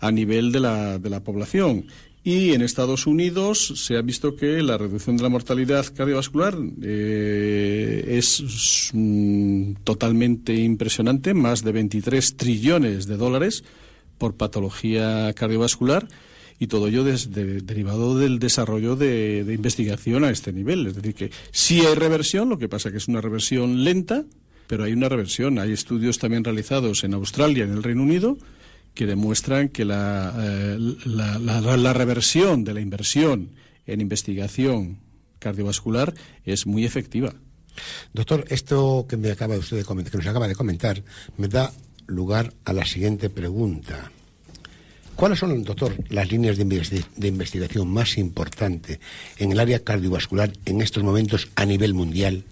[0.00, 1.86] a nivel de la, de la población.
[2.22, 8.04] Y en Estados Unidos se ha visto que la reducción de la mortalidad cardiovascular eh,
[8.08, 13.64] es mm, totalmente impresionante, más de 23 trillones de dólares
[14.18, 16.08] por patología cardiovascular
[16.60, 20.86] y todo ello des- de- derivado del desarrollo de, investigación a este nivel.
[20.86, 24.24] Es decir, que sí hay reversión, lo que pasa que es una reversión lenta,
[24.68, 25.58] pero hay una reversión.
[25.58, 28.36] Hay estudios también realizados en Australia, en el Reino Unido,
[28.94, 33.48] que demuestran que la, eh, la, la- la reversión de la inversión
[33.86, 34.98] en investigación
[35.38, 36.12] cardiovascular
[36.44, 37.32] es muy efectiva.
[38.12, 41.02] Doctor, esto que me acaba usted de comentar, que nos acaba de comentar,
[41.38, 41.72] me da
[42.06, 44.12] lugar a la siguiente pregunta.
[45.16, 48.98] ¿Cuáles son, doctor, las líneas de, investi- de investigación más importantes
[49.36, 52.44] en el área cardiovascular en estos momentos a nivel mundial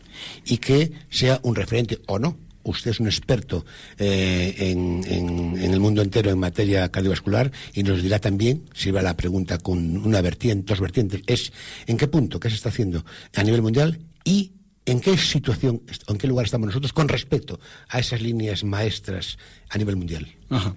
[0.45, 2.37] y que sea un referente o no?
[2.65, 3.65] Usted es un experto
[3.99, 8.91] eh, en, en- en el mundo entero en materia cardiovascular y nos dirá también, si
[8.93, 11.53] la pregunta con una vertiente, dos vertientes, es
[11.87, 13.03] en qué punto, qué se está haciendo
[13.35, 14.53] a nivel mundial y
[14.85, 19.39] en qué situación, en qué lugar estamos nosotros con respecto a esas líneas maestras
[19.71, 20.27] a nivel mundial.
[20.51, 20.75] Ajá.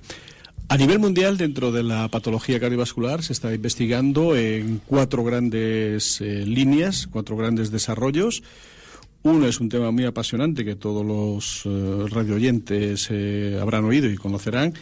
[0.71, 6.45] A nivel mundial, dentro de la patología cardiovascular, se está investigando en cuatro grandes eh,
[6.45, 8.41] líneas, cuatro grandes desarrollos.
[9.21, 14.15] Uno es un tema muy apasionante que todos los eh, radioyentes eh, habrán oído y
[14.15, 14.73] conocerán,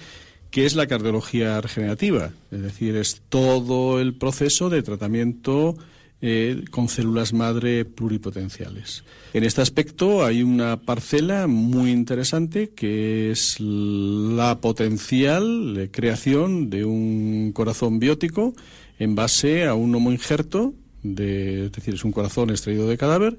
[0.51, 2.33] que es la cardiología regenerativa.
[2.51, 5.75] Es decir, es todo el proceso de tratamiento
[6.21, 9.03] eh, con células madre pluripotenciales.
[9.33, 17.51] En este aspecto hay una parcela muy interesante que es la potencial creación de un
[17.53, 18.53] corazón biótico
[18.99, 23.37] en base a un homoinjerto, de, es decir, es un corazón extraído de cadáver,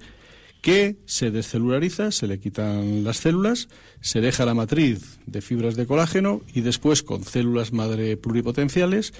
[0.62, 3.68] que se descelulariza, se le quitan las células,
[4.00, 9.12] se deja la matriz de fibras de colágeno y después con células madre pluripotenciales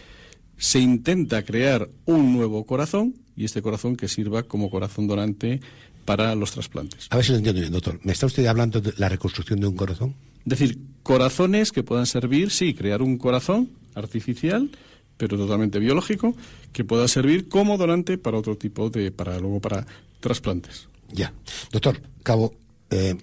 [0.57, 5.61] se intenta crear un nuevo corazón y este corazón que sirva como corazón donante
[6.05, 7.07] para los trasplantes.
[7.09, 7.99] A ver si lo entiendo bien, doctor.
[8.03, 10.15] ¿Me está usted hablando de la reconstrucción de un corazón?
[10.41, 14.71] Es decir, corazones que puedan servir, sí, crear un corazón artificial,
[15.17, 16.35] pero totalmente biológico,
[16.75, 19.87] que pueda servir como donante para otro tipo de, para luego para
[20.21, 20.89] trasplantes.
[21.11, 21.33] Ya.
[21.73, 22.55] Doctor Cabo,
[22.91, 23.17] eh,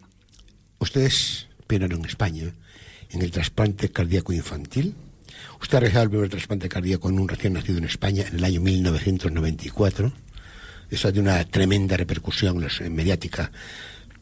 [0.79, 2.53] usted es pionero en España
[3.11, 4.95] en el trasplante cardíaco infantil.
[5.61, 8.43] Usted ha realizado el primer trasplante cardíaco en un recién nacido en España en el
[8.43, 10.11] año 1994.
[10.89, 13.51] Eso de una tremenda repercusión mediática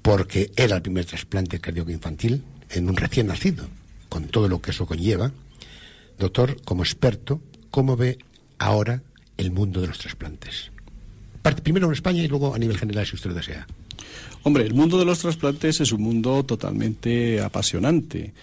[0.01, 3.67] porque era el primer trasplante cardíaco infantil en un recién nacido,
[4.09, 5.31] con todo lo que eso conlleva.
[6.17, 8.19] Doctor, como experto, ¿cómo ve
[8.57, 9.01] ahora
[9.37, 10.71] el mundo de los trasplantes?
[11.63, 13.67] Primero en España y luego a nivel general, si usted lo desea.
[14.43, 18.33] Hombre, el mundo de los trasplantes es un mundo totalmente apasionante.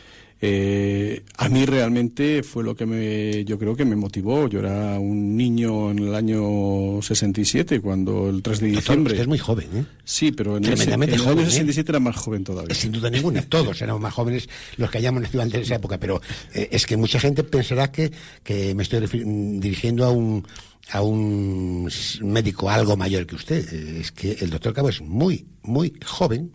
[0.45, 4.49] Eh, a mí realmente fue lo que me, yo creo que me motivó.
[4.49, 9.13] Yo era un niño en el año 67, cuando el 3 de diciembre.
[9.13, 9.85] usted es muy joven, ¿eh?
[10.03, 11.51] Sí, pero en, ese, en el joven, año ¿eh?
[11.51, 12.75] 67 era más joven todavía.
[12.75, 15.99] Sin duda ninguna, todos éramos más jóvenes los que hayamos nacido antes de esa época,
[15.99, 16.21] pero
[16.55, 18.11] eh, es que mucha gente pensará que,
[18.43, 20.45] que me estoy mm, dirigiendo a un
[20.91, 21.89] a un
[22.23, 23.73] médico algo mayor que usted.
[23.73, 26.51] Eh, Es que el doctor Cabo es muy, muy joven,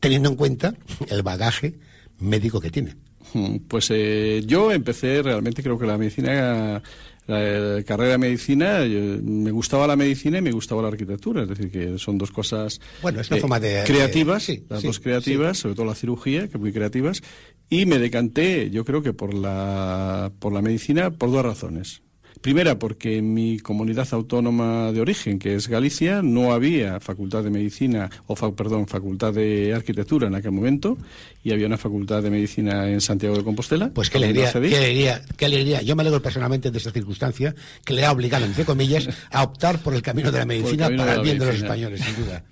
[0.00, 0.74] teniendo en cuenta
[1.08, 1.78] el bagaje
[2.18, 2.96] médico que tiene.
[3.34, 6.82] Mm, Pues eh, yo empecé realmente, creo que la medicina,
[7.26, 7.38] la,
[7.78, 11.48] eh, carrera de medicina, eh, me gustaba la medicina y me gustaba la arquitectura, es
[11.48, 14.86] decir, que son dos cosas Bueno, es una forma de- creativas, de- sí, las sí,
[14.86, 17.22] dos creativas, sobre todo la cirugía, que muy creativas,
[17.68, 22.02] y me decanté, yo creo que por la, por la medicina, por dos razones.
[22.40, 27.50] Primera, porque en mi comunidad autónoma de origen, que es Galicia, no había facultad de
[27.50, 30.96] medicina, o fa- perdón, facultad de arquitectura en aquel momento,
[31.44, 33.90] y había una facultad de medicina en Santiago de Compostela.
[33.92, 35.82] Pues qué alegría, qué alegría, qué alegría.
[35.82, 39.78] Yo me alegro personalmente de esta circunstancia que le ha obligado, entre comillas, a optar
[39.82, 42.42] por el camino de la medicina para el bien de los españoles, sin duda.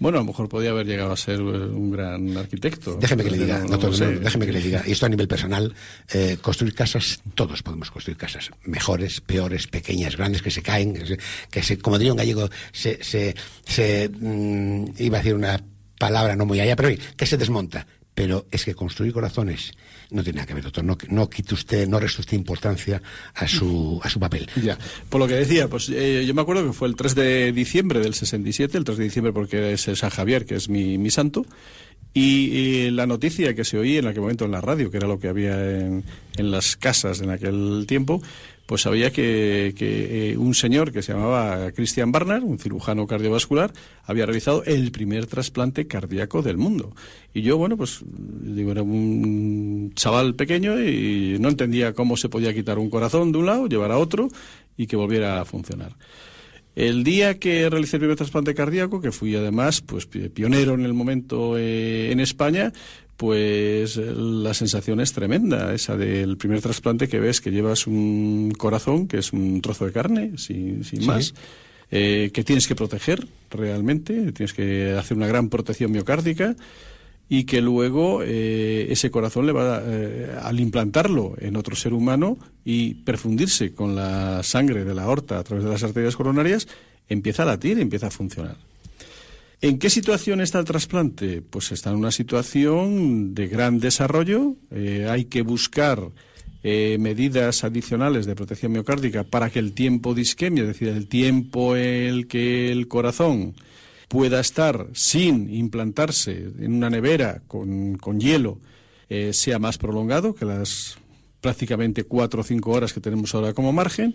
[0.00, 2.96] Bueno, a lo mejor podía haber llegado a ser eh, un gran arquitecto.
[2.96, 4.82] Déjeme que le diga, No- no no, déjeme que le diga.
[4.86, 5.72] Y esto a nivel personal,
[6.12, 8.50] eh, construir casas, todos podemos construir casas.
[8.64, 11.18] Mejores, peores, pequeñas, grandes, que se caen, que se,
[11.50, 13.34] que se- como diría un gallego, se, se,
[13.66, 15.62] se, mm, iba a decir una
[15.98, 17.86] palabra no muy allá, pero oye, que se desmonta.
[18.14, 19.72] Pero es que construir corazones
[20.10, 20.84] no tiene nada que ver, doctor.
[20.84, 23.02] No, no quite usted, no reste usted importancia
[23.34, 24.48] a su, a su papel.
[24.62, 27.52] Ya, por lo que decía, pues eh, yo me acuerdo que fue el 3 de
[27.52, 31.10] diciembre del 67, el 3 de diciembre porque es San Javier, que es mi, mi
[31.10, 31.44] santo,
[32.12, 35.08] y, y la noticia que se oía en aquel momento en la radio, que era
[35.08, 36.04] lo que había en,
[36.36, 38.22] en las casas en aquel tiempo,
[38.66, 43.72] pues sabía que, que, eh, un señor que se llamaba Christian Barnard, un cirujano cardiovascular,
[44.04, 46.94] había realizado el primer trasplante cardíaco del mundo.
[47.34, 52.54] Y yo, bueno, pues digo, era un chaval pequeño y no entendía cómo se podía
[52.54, 54.28] quitar un corazón de un lado, llevar a otro
[54.76, 55.96] y que volviera a funcionar.
[56.74, 60.84] El día que realicé el primer trasplante cardíaco, que fui además pues pi- pionero en
[60.84, 62.72] el momento eh, en España,
[63.16, 69.06] pues la sensación es tremenda, esa del primer trasplante que ves que llevas un corazón,
[69.06, 71.06] que es un trozo de carne, sin, sin Sí.
[71.06, 71.34] más,
[71.90, 76.56] eh, que tienes que proteger realmente, tienes que hacer una gran protección miocárdica
[77.28, 82.36] y que luego eh, ese corazón le va eh, al implantarlo en otro ser humano
[82.64, 86.66] y perfundirse con la sangre de la aorta a través de las arterias coronarias,
[87.08, 88.56] empieza a latir, empieza a funcionar.
[89.64, 91.40] ¿En qué situación está el trasplante?
[91.40, 94.56] Pues está en una situación de gran desarrollo.
[94.70, 96.10] eh, hay que buscar
[96.62, 101.08] eh, medidas adicionales de protección miocárdica para que el tiempo de isquemia, es decir, el
[101.08, 103.54] tiempo en el que el corazón
[104.08, 108.58] pueda estar sin implantarse en una nevera con, con hielo,
[109.08, 110.98] eh, sea más prolongado que las
[111.40, 114.14] prácticamente cuatro o cinco horas que tenemos ahora como margen.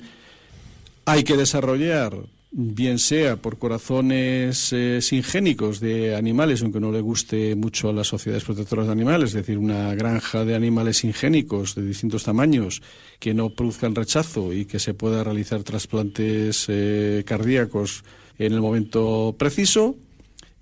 [1.05, 2.13] Hay que desarrollar,
[2.51, 8.07] bien sea por corazones eh, singénicos de animales, aunque no le guste mucho a las
[8.07, 12.81] sociedades protectoras de animales, es decir, una granja de animales singénicos de distintos tamaños
[13.19, 18.03] que no produzcan rechazo y que se pueda realizar trasplantes eh, cardíacos
[18.39, 19.95] en el momento preciso.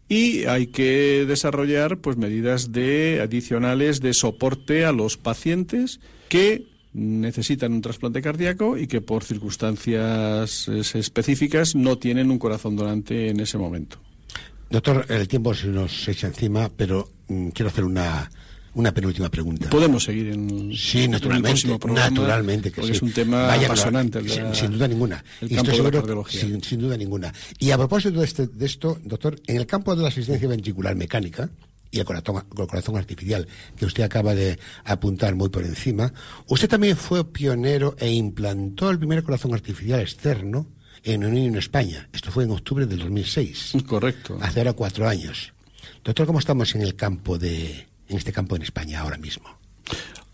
[0.09, 6.65] Y hay que desarrollar pues medidas de adicionales de soporte a los pacientes que
[6.97, 13.29] necesitan un trasplante cardíaco y que por circunstancias eh, específicas no tienen un corazón donante
[13.29, 13.99] en ese momento.
[14.69, 18.29] Doctor, el tiempo se nos echa encima, pero mm, quiero hacer una,
[18.73, 19.69] una penúltima pregunta.
[19.69, 22.97] Podemos seguir en, Sí, en el naturalmente, próximo programa, naturalmente que porque sí.
[22.97, 24.19] es un tema Vaya, apasionante.
[24.19, 25.23] el sin, la- sin duda ninguna.
[25.41, 26.41] El Y campo estoy de la seguro- cardiología.
[26.41, 27.33] sin, sin duda ninguna.
[27.59, 30.95] Y a propósito de, este, de esto, doctor, en el campo de la asistencia ventricular
[30.95, 31.49] mecánica
[31.97, 36.13] y el corazón, el corazón artificial, que usted acaba de apuntar muy por encima,
[36.47, 40.67] usted también fue pionero e implantó el primer corazón artificial externo
[41.03, 42.07] en Unión España.
[42.13, 44.37] Esto fue en octubre del 2006 Correcto.
[44.41, 45.53] hace ahora cuatro años.
[46.03, 49.57] Doctor, ¿cómo estamos en el campo de, en este campo en España ahora mismo?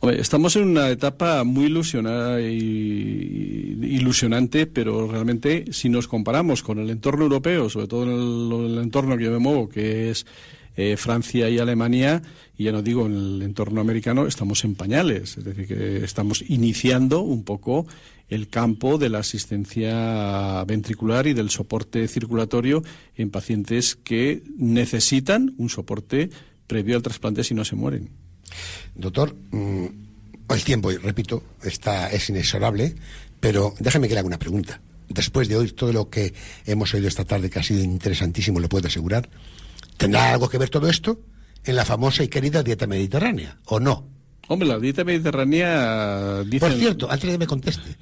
[0.02, 6.90] Estamos en una etapa muy ilusionada y ilusionante, pero realmente si nos comparamos con el
[6.90, 10.26] entorno europeo, sobre todo en el, el entorno que yo me muevo, que es
[10.76, 12.22] eh, Francia y Alemania,
[12.58, 16.44] y ya no digo en el entorno americano, estamos en pañales, es decir, que estamos
[16.48, 17.86] iniciando un poco
[18.30, 22.84] el campo de la asistencia ventricular y del soporte circulatorio
[23.16, 26.30] en pacientes que necesitan un soporte
[26.68, 28.10] previo al trasplante si no se mueren.
[28.96, 29.86] Doctor, mm,
[30.50, 32.96] el tiempo, repito, está, es inexorable,
[33.40, 34.82] pero déjame que le haga una pregunta.
[35.10, 36.34] Después de oír todo lo que
[36.66, 39.30] hemos oído esta tarde, que ha sido interesantísimo, lo puedo asegurar,
[40.04, 41.20] ¿tendrá algo que ver todo esto
[41.66, 44.08] en la famosa y querida dieta mediterránea, o no?
[44.48, 46.60] Hombre, la dieta mediterránea dicen...
[46.70, 47.96] Por cierto, antes de que me conteste,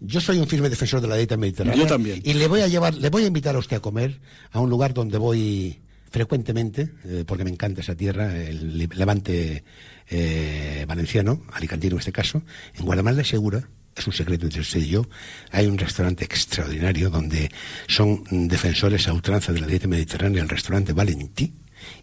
[0.00, 1.78] yo soy un firme defensor de la dieta mediterránea.
[1.82, 2.20] Yo también.
[2.22, 4.20] Y le voy a llevar, le voy a invitar a usted a comer
[4.52, 5.80] a un lugar donde voy
[6.10, 9.64] frecuentemente, eh, porque me encanta esa tierra, el le- levante
[10.08, 12.42] eh, valenciano, alicantino en este caso,
[12.74, 15.08] en Guadalajara Segura, es un secreto entre usted y yo,
[15.50, 17.50] hay un restaurante extraordinario donde
[17.88, 21.54] son defensores a ultranza de la dieta mediterránea, el restaurante Valentí,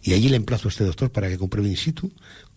[0.02, 2.12] y allí le emplazo a usted, doctor, para que compruebe in situ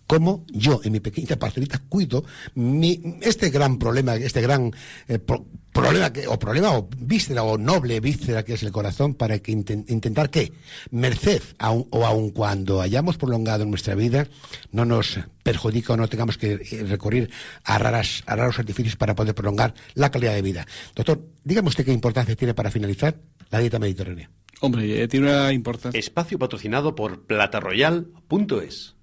[0.08, 2.24] cómo yo, en mi pequeña parcelita, cuido
[2.56, 4.72] mi, este gran problema, este gran
[5.08, 9.14] eh, pro- problema, que, o problema, o víscera, o noble víscera que es el corazón,
[9.16, 10.52] para que inten- intentar que,
[10.92, 14.28] merced, aun- o aun cuando hayamos prolongado nuestra vida,
[14.72, 17.30] no nos perjudica o no tengamos que eh, recurrir
[17.64, 20.66] a, raras, a raros artificios para poder prolongar la calidad de vida.
[20.96, 23.16] Doctor, dígame usted qué importancia tiene para finalizar
[23.50, 24.30] la dieta mediterránea.
[24.62, 26.00] Hombre, eh, tiene una importancia...
[26.00, 28.96] Espacio patrocinado por plataroyal.es.